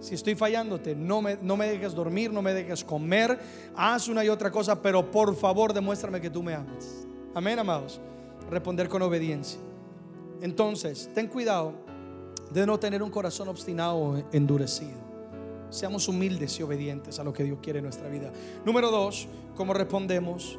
[0.00, 3.38] Si estoy fallándote, no me, no me dejes dormir, no me dejes comer,
[3.76, 7.06] haz una y otra cosa, pero por favor demuéstrame que tú me amas.
[7.34, 8.00] Amén, amados.
[8.50, 9.60] Responder con obediencia.
[10.40, 11.74] Entonces, ten cuidado
[12.50, 15.08] de no tener un corazón obstinado o endurecido.
[15.70, 18.32] Seamos humildes y obedientes a lo que Dios quiere en nuestra vida.
[18.64, 20.58] Número dos, ¿cómo respondemos?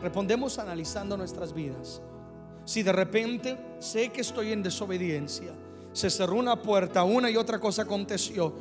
[0.00, 2.02] Respondemos analizando nuestras vidas.
[2.64, 5.52] Si de repente sé que estoy en desobediencia,
[5.92, 8.52] se cerró una puerta, una y otra cosa aconteció,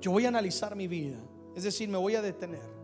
[0.00, 1.16] yo voy a analizar mi vida.
[1.54, 2.76] Es decir, me voy a detener.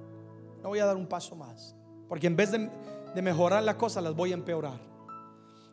[0.63, 1.75] No voy a dar un paso más.
[2.09, 2.71] Porque en vez de,
[3.15, 4.92] de mejorar las cosas, las voy a empeorar.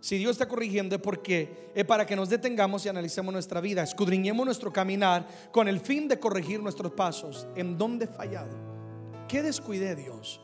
[0.01, 3.83] Si Dios está corrigiendo es porque es para que nos detengamos y analicemos nuestra vida,
[3.83, 7.47] escudriñemos nuestro caminar con el fin de corregir nuestros pasos.
[7.55, 8.55] ¿En dónde he fallado?
[9.27, 10.41] ¿Qué descuidé Dios?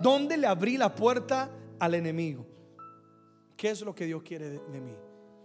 [0.00, 1.50] ¿Dónde le abrí la puerta
[1.80, 2.46] al enemigo?
[3.56, 4.94] ¿Qué es lo que Dios quiere de, mí?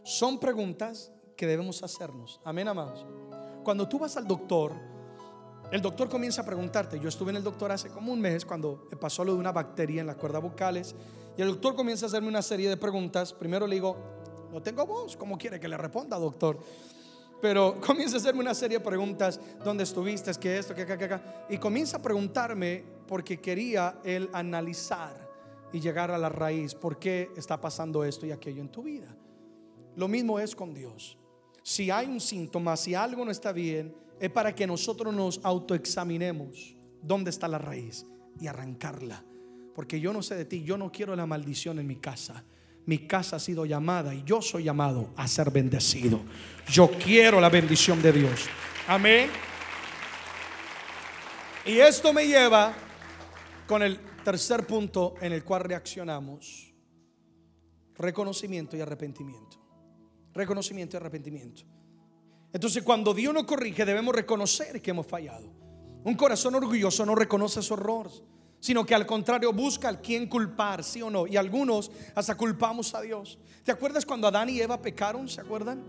[0.03, 2.39] Son preguntas que debemos hacernos.
[2.45, 3.05] Amén, amados.
[3.63, 4.73] Cuando tú vas al doctor,
[5.71, 6.99] el doctor comienza a preguntarte.
[6.99, 10.01] Yo estuve en el doctor hace como un mes cuando pasó lo de una bacteria
[10.01, 10.95] en las cuerdas vocales
[11.37, 13.31] y el doctor comienza a hacerme una serie de preguntas.
[13.31, 13.95] Primero le digo,
[14.51, 16.59] no tengo voz, ¿cómo quiere que le responda, doctor?
[17.39, 20.31] Pero comienza a hacerme una serie de preguntas, ¿dónde estuviste?
[20.31, 20.73] ¿Es que esto?
[20.73, 21.45] ¿Qué acá, qué acá?
[21.47, 25.27] Y comienza a preguntarme porque quería él analizar
[25.71, 29.15] y llegar a la raíz, ¿por qué está pasando esto y aquello en tu vida?
[29.95, 31.19] Lo mismo es con Dios.
[31.61, 36.75] Si hay un síntoma, si algo no está bien, es para que nosotros nos autoexaminemos
[37.03, 38.07] dónde está la raíz
[38.39, 39.23] y arrancarla
[39.77, 42.43] porque yo no sé de ti, yo no quiero la maldición en mi casa.
[42.87, 46.19] Mi casa ha sido llamada y yo soy llamado a ser bendecido.
[46.67, 48.47] Yo quiero la bendición de Dios.
[48.87, 49.29] Amén.
[51.63, 52.73] Y esto me lleva
[53.67, 56.73] con el tercer punto en el cual reaccionamos.
[57.99, 59.59] Reconocimiento y arrepentimiento.
[60.33, 61.61] Reconocimiento y arrepentimiento.
[62.51, 65.53] Entonces cuando Dios nos corrige debemos reconocer que hemos fallado.
[66.03, 68.09] Un corazón orgulloso no reconoce su error
[68.59, 71.27] sino que al contrario busca al quien culpar, sí o no.
[71.27, 73.37] Y algunos hasta culpamos a Dios.
[73.63, 75.27] ¿Te acuerdas cuando Adán y Eva pecaron?
[75.27, 75.83] ¿Se acuerdan?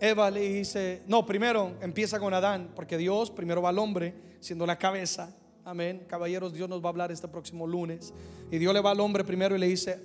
[0.00, 4.64] Eva le dice, no, primero empieza con Adán, porque Dios primero va al hombre, siendo
[4.64, 5.34] la cabeza.
[5.64, 6.06] Amén.
[6.08, 8.14] Caballeros, Dios nos va a hablar este próximo lunes.
[8.50, 10.02] Y Dios le va al hombre primero y le dice,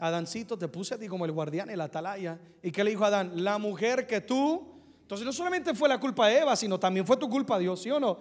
[0.00, 2.38] Adancito, te puse a ti como el guardián, el atalaya.
[2.62, 3.44] ¿Y qué le dijo Adán?
[3.44, 4.74] La mujer que tú.
[5.02, 7.90] Entonces no solamente fue la culpa de Eva, sino también fue tu culpa, Dios, ¿sí
[7.90, 8.18] o no?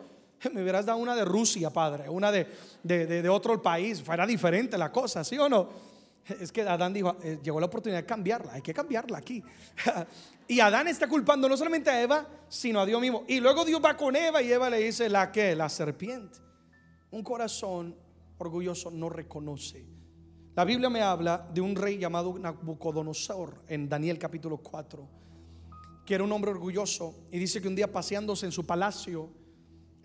[0.51, 2.47] Me hubieras dado una de Rusia, padre, una de,
[2.83, 5.69] de, otro país, fuera diferente la cosa, ¿sí o no?
[6.27, 9.43] Es que Adán dijo, eh, llegó la oportunidad de cambiarla, hay que cambiarla aquí.
[10.47, 13.23] y Adán está culpando no solamente a Eva, sino a Dios mismo.
[13.27, 16.39] Y luego Dios va con Eva y Eva le dice, ¿la que La serpiente.
[17.11, 17.95] Un corazón
[18.39, 19.85] orgulloso no reconoce.
[20.55, 25.07] La Biblia me habla de un rey llamado Nabucodonosor en Daniel capítulo 4,
[26.05, 29.29] que era un hombre orgulloso y dice que un día paseándose en su palacio,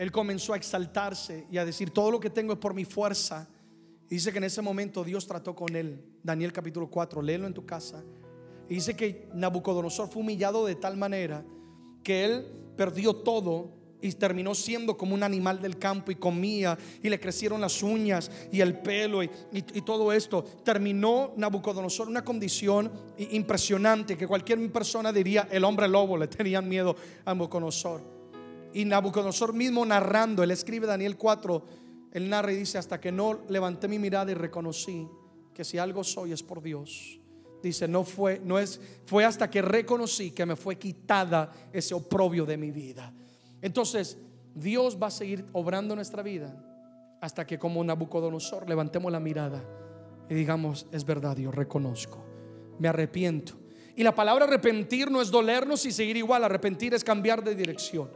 [0.01, 3.47] él comenzó a exaltarse y a decir, todo lo que tengo es por mi fuerza.
[4.09, 6.03] Y dice que en ese momento Dios trató con él.
[6.23, 8.03] Daniel capítulo 4, léelo en tu casa.
[8.71, 11.45] Y dice que Nabucodonosor fue humillado de tal manera
[12.03, 12.47] que él
[12.79, 17.61] perdió todo y terminó siendo como un animal del campo y comía y le crecieron
[17.61, 19.29] las uñas y el pelo y,
[19.85, 20.43] todo esto.
[20.65, 26.97] Terminó Nabucodonosor una condición impresionante que cualquier persona diría el hombre lobo, le tenían miedo
[27.27, 28.20] a Nabucodonosor.
[28.73, 31.65] Y Nabucodonosor mismo narrando, él escribe Daniel 4,
[32.13, 35.09] él narra y dice, hasta que no levanté mi mirada y reconocí
[35.55, 37.21] que si algo soy es por Dios.
[37.63, 42.47] Dice, no fue, no es, fue hasta que reconocí que me fue quitada ese oprobio
[42.47, 43.13] de mi vida.
[43.61, 44.17] Entonces,
[44.55, 46.57] Dios va a seguir obrando nuestra vida
[47.21, 49.63] hasta que como Nabucodonosor levantemos la mirada
[50.29, 52.25] y digamos, es verdad, Dios, reconozco,
[52.79, 53.55] me arrepiento.
[53.97, 58.11] Y la palabra arrepentir no es dolernos y seguir igual, arrepentir es cambiar de dirección.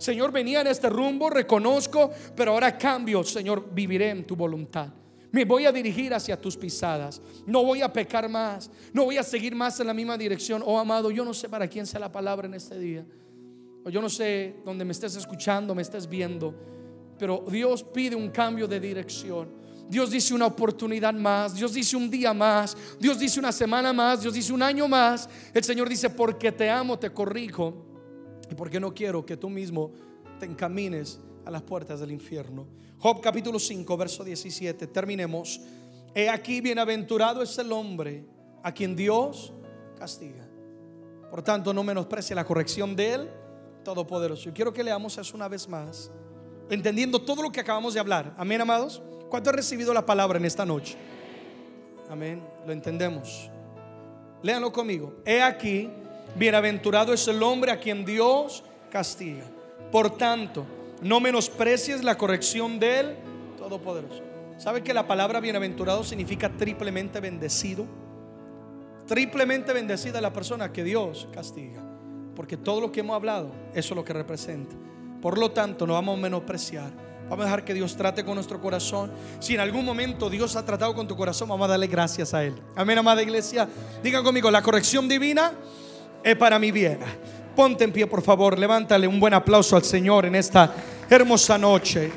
[0.00, 4.88] Señor, venía en este rumbo, reconozco, pero ahora cambio, Señor, viviré en tu voluntad.
[5.30, 7.20] Me voy a dirigir hacia tus pisadas.
[7.44, 8.70] No voy a pecar más.
[8.94, 10.62] No voy a seguir más en la misma dirección.
[10.64, 13.04] Oh amado, yo no sé para quién sea la palabra en este día.
[13.92, 16.54] Yo no sé dónde me estés escuchando, me estés viendo.
[17.18, 19.50] Pero Dios pide un cambio de dirección.
[19.86, 21.54] Dios dice una oportunidad más.
[21.54, 22.74] Dios dice un día más.
[22.98, 24.22] Dios dice una semana más.
[24.22, 25.28] Dios dice un año más.
[25.52, 27.89] El Señor dice, porque te amo, te corrijo.
[28.50, 29.92] Y porque no quiero que tú mismo
[30.38, 32.66] te encamines a las puertas del infierno.
[32.98, 34.86] Job capítulo 5, verso 17.
[34.88, 35.60] Terminemos.
[36.14, 38.24] He aquí, bienaventurado es el hombre
[38.62, 39.52] a quien Dios
[39.98, 40.46] castiga.
[41.30, 43.30] Por tanto, no menosprecie la corrección de Él,
[43.84, 44.44] Todopoderoso.
[44.44, 46.10] Yo quiero que leamos eso una vez más,
[46.68, 48.34] entendiendo todo lo que acabamos de hablar.
[48.36, 49.00] Amén, amados.
[49.30, 50.96] ¿Cuánto han recibido la palabra en esta noche?
[52.10, 52.42] Amén.
[52.66, 53.48] Lo entendemos.
[54.42, 55.14] Léanlo conmigo.
[55.24, 55.88] He aquí,
[56.36, 59.44] bienaventurado es el hombre a quien Dios castiga.
[59.90, 60.64] Por tanto,
[61.02, 63.16] no menosprecies la corrección de Él
[63.60, 64.22] Todopoderoso.
[64.56, 67.86] ¿Sabe que la palabra bienaventurado significa triplemente bendecido?
[69.06, 71.82] Triplemente bendecida la persona que Dios castiga.
[72.34, 74.74] Porque todo lo que hemos hablado, eso es lo que representa.
[75.20, 76.90] Por lo tanto, no vamos a menospreciar.
[77.28, 79.12] Vamos a dejar que Dios trate con nuestro corazón.
[79.40, 82.42] Si en algún momento Dios ha tratado con tu corazón, vamos a darle gracias a
[82.42, 82.54] Él.
[82.74, 83.68] Amén, amada iglesia.
[84.02, 85.52] Digan conmigo, la corrección divina
[86.22, 86.98] es para mi bien.
[87.54, 88.58] Ponte en pie, por favor.
[88.58, 90.74] Levántale un buen aplauso al Señor en esta
[91.08, 92.10] hermosa noche.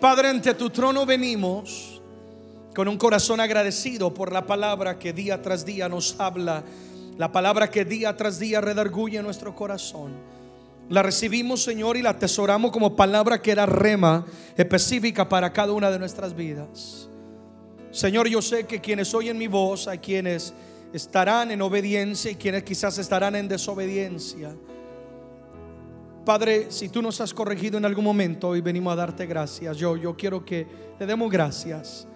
[0.00, 2.00] Padre, ante tu trono venimos
[2.74, 6.62] con un corazón agradecido por la palabra que día tras día nos habla,
[7.16, 10.37] la palabra que día tras día redarguye nuestro corazón.
[10.88, 14.24] La recibimos, Señor, y la atesoramos como palabra que era rema
[14.56, 17.08] específica para cada una de nuestras vidas.
[17.90, 20.54] Señor, yo sé que quienes oyen mi voz, hay quienes
[20.92, 24.54] estarán en obediencia y quienes quizás estarán en desobediencia.
[26.24, 29.76] Padre, si tú nos has corregido en algún momento, hoy venimos a darte gracias.
[29.76, 30.66] Yo, yo quiero que
[30.98, 32.06] le demos gracias.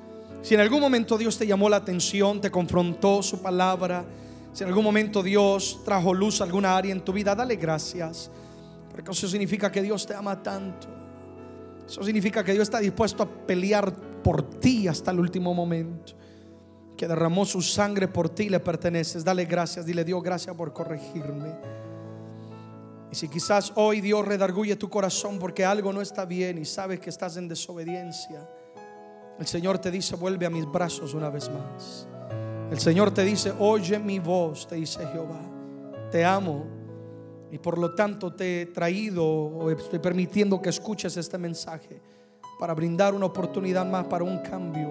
[0.43, 4.05] Si en algún momento Dios te llamó la atención, te confrontó su palabra,
[4.53, 8.31] si en algún momento Dios trajo luz a alguna área en tu vida, dale gracias.
[8.93, 10.87] Porque eso significa que Dios te ama tanto.
[11.87, 16.13] Eso significa que Dios está dispuesto a pelear por ti hasta el último momento.
[16.97, 19.25] Que derramó su sangre por ti y le perteneces.
[19.25, 19.87] Dale gracias.
[19.87, 21.55] Dile Dios, gracias por corregirme.
[23.11, 26.99] Y si quizás hoy Dios redarguye tu corazón porque algo no está bien y sabes
[26.99, 28.49] que estás en desobediencia,
[29.39, 32.07] el Señor te dice, vuelve a mis brazos una vez más.
[32.71, 35.41] El Señor te dice, oye mi voz, te dice Jehová.
[36.11, 36.65] Te amo
[37.53, 42.01] y por lo tanto te he traído o estoy permitiendo que escuches este mensaje
[42.59, 44.89] para brindar una oportunidad más para un cambio.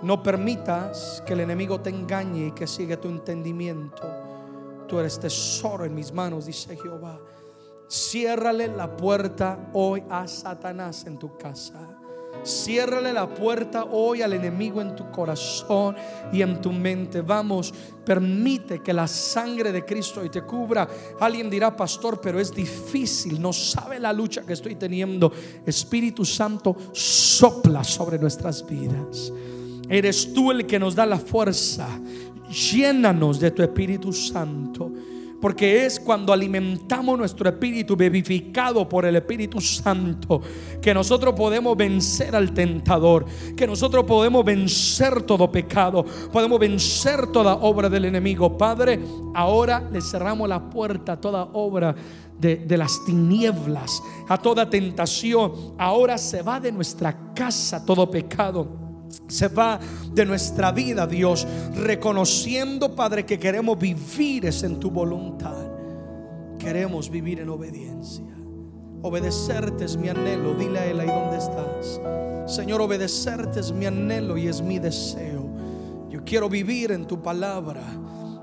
[0.00, 4.08] No permitas que el enemigo te engañe y que siga tu entendimiento.
[4.86, 7.18] Tú eres tesoro en mis manos, dice Jehová.
[7.88, 12.03] Ciérrale la puerta hoy a Satanás en tu casa.
[12.42, 15.96] Ciérrale la puerta hoy al enemigo en tu corazón
[16.32, 17.20] y en tu mente.
[17.22, 17.72] Vamos,
[18.04, 20.88] permite que la sangre de Cristo hoy te cubra.
[21.20, 25.32] Alguien dirá, pastor, pero es difícil, no sabe la lucha que estoy teniendo.
[25.64, 29.32] Espíritu Santo sopla sobre nuestras vidas.
[29.88, 31.86] Eres tú el que nos da la fuerza.
[32.72, 34.92] Llénanos de tu Espíritu Santo
[35.44, 40.40] porque es cuando alimentamos nuestro espíritu bebificado por el Espíritu Santo
[40.80, 47.56] que nosotros podemos vencer al tentador, que nosotros podemos vencer todo pecado, podemos vencer toda
[47.56, 48.56] obra del enemigo.
[48.56, 48.98] Padre,
[49.34, 51.94] ahora le cerramos la puerta a toda obra
[52.40, 55.74] de, de, las tinieblas, a toda tentación.
[55.76, 58.83] Ahora se va de nuestra casa todo pecado
[59.28, 59.78] se va
[60.12, 65.66] de nuestra vida, Dios, reconociendo, Padre, que queremos vivir es en tu voluntad.
[66.58, 68.24] Queremos vivir en obediencia.
[69.02, 70.54] Obedecerte es mi anhelo.
[70.54, 72.00] Dile a Él ahí donde estás.
[72.46, 75.46] Señor, obedecerte es mi anhelo y es mi deseo.
[76.08, 77.82] Yo quiero vivir en tu palabra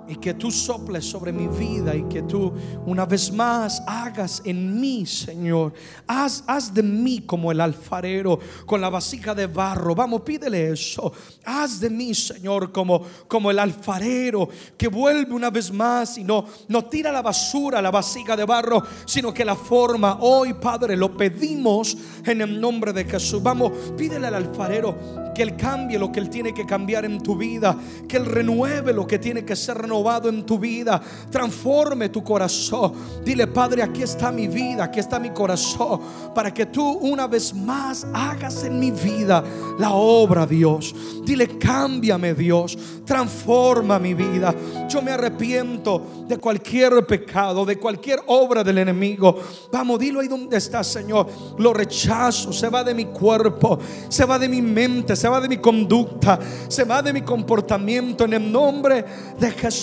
[0.07, 2.51] y que tú soples sobre mi vida y que tú
[2.85, 5.73] una vez más hagas en mí, Señor.
[6.07, 9.95] Haz, haz de mí como el alfarero con la vasija de barro.
[9.95, 11.13] Vamos, pídele eso.
[11.45, 16.45] Haz de mí, Señor, como, como el alfarero que vuelve una vez más y no,
[16.89, 20.17] tira la basura, la vasija de barro, sino que la forma.
[20.21, 23.41] Hoy, Padre, lo pedimos en el nombre de Jesús.
[23.41, 27.37] Vamos, pídele al alfarero que Él cambie lo que Él tiene que cambiar en tu
[27.37, 27.77] vida,
[28.09, 32.93] que Él renueve lo que tiene que ser renovado en tu vida, transforme tu corazón.
[33.23, 36.01] Dile, Padre, aquí está mi vida, aquí está mi corazón,
[36.33, 39.43] para que tú una vez más hagas en mi vida
[39.79, 40.93] la obra, Dios.
[41.23, 44.53] Dile, cámbiame, Dios, transforma mi vida.
[44.89, 49.37] Yo me arrepiento de cualquier pecado, de cualquier obra del enemigo.
[49.71, 51.27] Vamos, dilo ahí donde está, Señor.
[51.57, 53.79] Lo rechazo, se va de mi cuerpo,
[54.09, 58.25] se va de mi mente, se va de mi conducta, se va de mi comportamiento
[58.25, 59.05] en el nombre
[59.39, 59.80] de Jesús.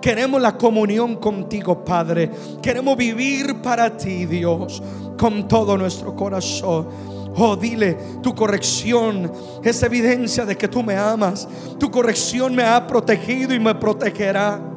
[0.00, 2.30] Queremos la comunión contigo, Padre.
[2.60, 4.82] Queremos vivir para ti, Dios,
[5.16, 6.88] con todo nuestro corazón.
[7.36, 11.48] Oh, dile, tu corrección es evidencia de que tú me amas.
[11.78, 14.73] Tu corrección me ha protegido y me protegerá.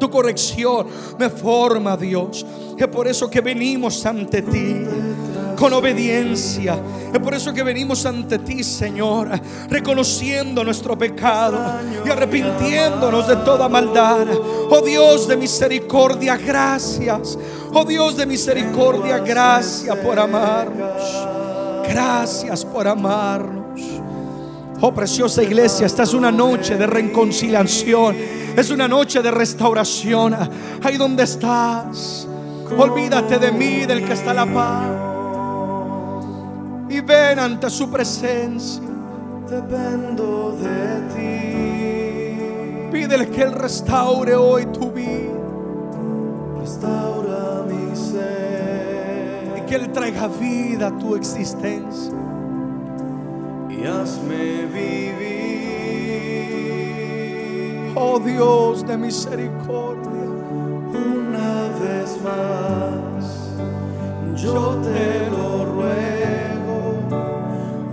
[0.00, 0.86] Tu corrección
[1.18, 2.44] me forma, Dios.
[2.76, 4.74] Es por eso que venimos ante ti
[5.60, 6.80] con obediencia.
[7.12, 9.28] Es por eso que venimos ante ti, Señor,
[9.68, 11.58] reconociendo nuestro pecado
[12.04, 14.26] y arrepintiéndonos de toda maldad.
[14.70, 17.38] Oh Dios de misericordia, gracias.
[17.74, 21.28] Oh Dios de misericordia, gracias por amarnos.
[21.86, 23.59] Gracias por amarnos.
[24.82, 28.16] Oh preciosa iglesia, esta es una noche de reconciliación.
[28.56, 30.34] Es una noche de restauración.
[30.82, 32.26] Ahí donde estás.
[32.78, 34.86] Olvídate de mí, del que está la paz.
[36.88, 38.80] Y ven ante su presencia.
[39.50, 42.90] Dependo de ti.
[42.90, 45.36] Pídele que Él restaure hoy tu vida.
[46.58, 49.58] Restaura mi ser.
[49.58, 52.29] Y que Él traiga vida a tu existencia.
[53.80, 55.20] Y hazme vivir.
[57.94, 60.10] Oh Dios de misericordia.
[60.92, 63.50] Una vez más,
[64.36, 66.78] yo te lo ruego,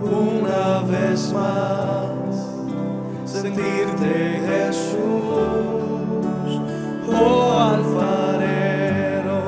[0.02, 2.18] una vez más,
[3.26, 4.98] sentirte Jesús,
[7.14, 9.40] oh alfarero,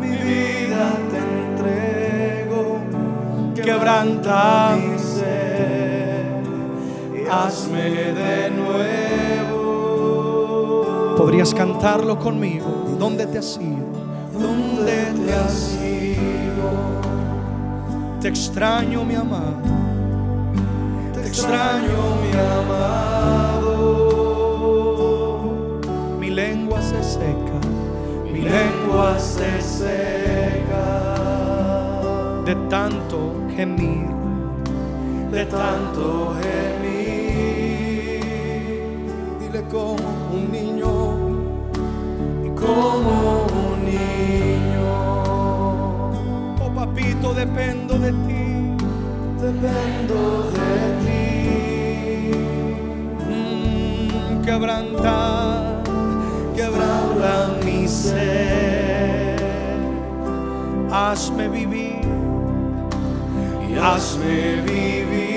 [0.00, 2.62] mi vida te entrego,
[3.54, 4.76] Quebranta.
[7.30, 9.60] Hazme de nuevo.
[11.16, 12.66] Podrías cantarlo conmigo.
[12.98, 13.86] ¿Dónde te has ido?
[14.32, 16.70] ¿Dónde te has ido?
[18.20, 19.54] Te extraño, mi amado.
[21.14, 23.70] Te extraño, mi amado.
[26.18, 27.58] Mi lengua se seca
[28.24, 30.86] Mi lengua se seca
[32.44, 33.18] de tanto
[33.54, 34.06] gemir.
[35.30, 36.89] de tanto gemir.
[39.70, 40.92] Como un niño.
[42.56, 44.88] Como un niño,
[46.60, 48.76] Oh papito, dependo de ti.
[49.40, 52.32] dependo de ti.
[53.30, 55.82] Mm, quebranta,
[56.54, 57.32] Quebranta
[57.64, 59.40] mi ser
[60.92, 62.06] hazme vivir.
[63.80, 65.29] hazme vivir.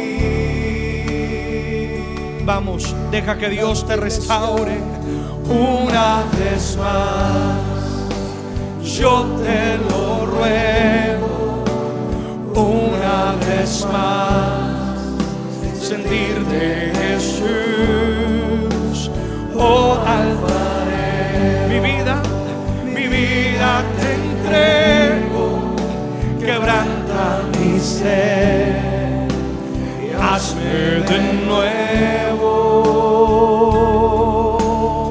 [2.45, 4.77] Vamos, deja que Dios te restaure.
[5.47, 7.57] Una vez más,
[8.83, 11.63] yo te lo ruego,
[12.53, 14.99] una vez más,
[15.81, 17.39] sentirte Jesús,
[19.55, 22.21] oh alfarero, Mi vida,
[22.85, 25.75] mi vida te entrego,
[26.39, 29.02] quebranta mi ser,
[30.23, 32.53] hazme de nuevo.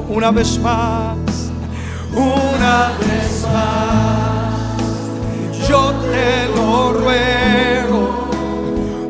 [0.09, 1.23] una vez más.
[2.15, 4.53] Una vez más,
[5.67, 8.29] yo te lo ruego,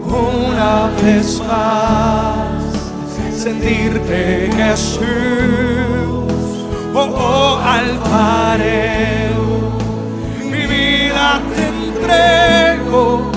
[0.08, 2.64] una vez más,
[3.38, 5.04] sentirte Jesús,
[6.96, 9.44] oh, oh alfarero,
[10.46, 13.33] mi vida te entrego,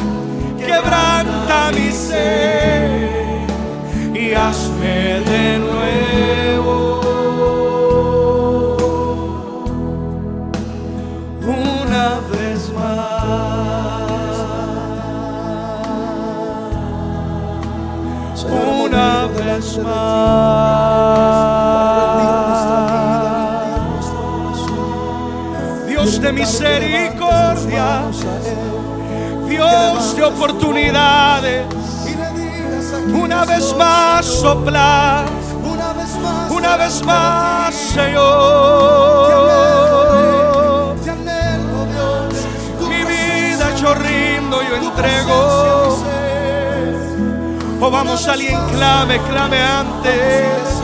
[5.37, 7.01] de nuevo.
[11.43, 13.57] Una vez más,
[18.45, 20.97] una vez más.
[25.87, 27.87] Dios de misericordia,
[29.49, 31.76] Dios de oportunidades.
[33.15, 35.25] Una vez más soplar,
[35.65, 38.17] Una vez más, una vez más, Señor.
[41.03, 42.35] te anhelo, Dios.
[42.79, 45.99] Tu Mi vida yo rindo, yo entrego.
[47.81, 50.83] O vamos alguien clame, clame antes.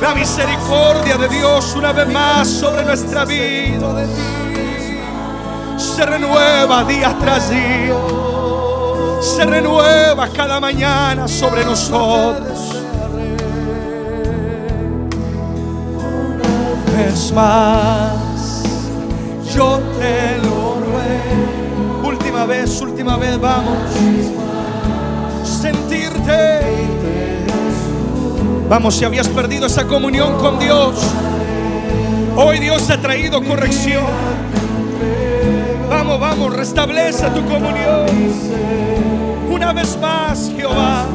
[0.00, 4.06] La misericordia de Dios una vez más sobre nuestra vida
[5.76, 7.94] se renueva día tras día.
[9.20, 12.58] Se renueva cada mañana sobre nosotros.
[15.96, 18.62] Una vez más,
[19.54, 22.08] yo te lo ruego.
[22.08, 23.78] Última vez, última vez, vamos.
[25.44, 26.60] Sentirte.
[28.68, 30.94] Vamos, si habías perdido esa comunión con Dios,
[32.36, 34.04] hoy Dios te ha traído corrección.
[35.98, 38.06] Vamos, vamos, restablece tu comunión.
[39.50, 41.06] Una vez más, Jehová.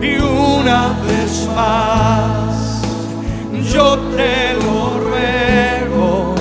[0.00, 2.80] Y una vez más,
[3.70, 6.34] yo te lo ruego.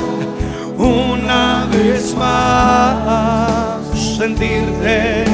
[0.78, 3.82] Una vez más,
[4.18, 5.26] sentirte.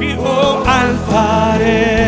[0.00, 2.04] Y oh alfarero,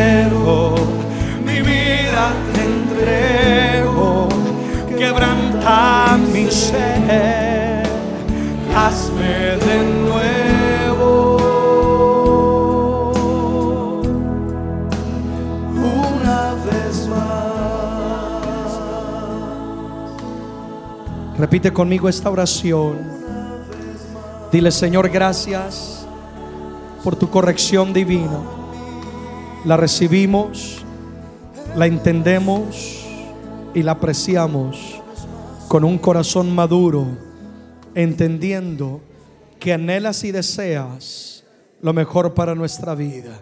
[21.45, 22.97] Repite conmigo esta oración.
[24.51, 26.07] Dile, Señor, gracias
[27.03, 28.41] por tu corrección divina.
[29.67, 30.83] La recibimos,
[31.77, 33.05] la entendemos
[33.75, 35.03] y la apreciamos
[35.69, 37.09] con un corazón maduro,
[37.95, 39.03] entendiendo
[39.61, 41.45] que anhelas y deseas
[41.83, 43.39] lo mejor para nuestra vida.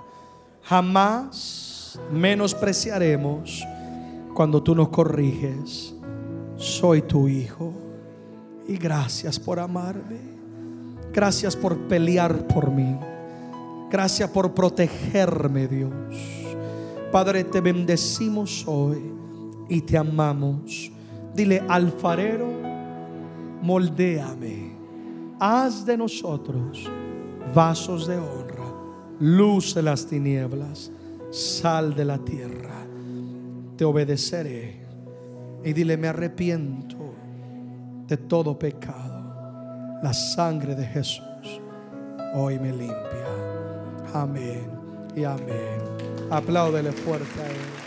[0.65, 3.65] Jamás menospreciaremos
[4.35, 5.95] cuando tú nos corriges.
[6.57, 7.82] Soy tu hijo
[8.73, 10.17] y gracias por amarme.
[11.13, 12.97] Gracias por pelear por mí.
[13.91, 15.93] Gracias por protegerme, Dios.
[17.11, 19.13] Padre, te bendecimos hoy
[19.69, 20.91] y te amamos.
[21.35, 22.49] Dile, alfarero,
[23.61, 24.73] moldéame.
[25.39, 26.89] Haz de nosotros
[27.55, 28.73] vasos de honra,
[29.21, 30.91] luz de las tinieblas,
[31.31, 32.87] sal de la tierra.
[33.77, 34.81] Te obedeceré.
[35.63, 37.02] Y dile, me arrepiento
[38.13, 39.99] de todo pecado.
[40.03, 41.25] La sangre de Jesús
[42.35, 43.29] hoy me limpia.
[44.13, 44.71] Amén
[45.17, 45.81] y amén.
[46.31, 47.82] Apláudele fuerte a Él.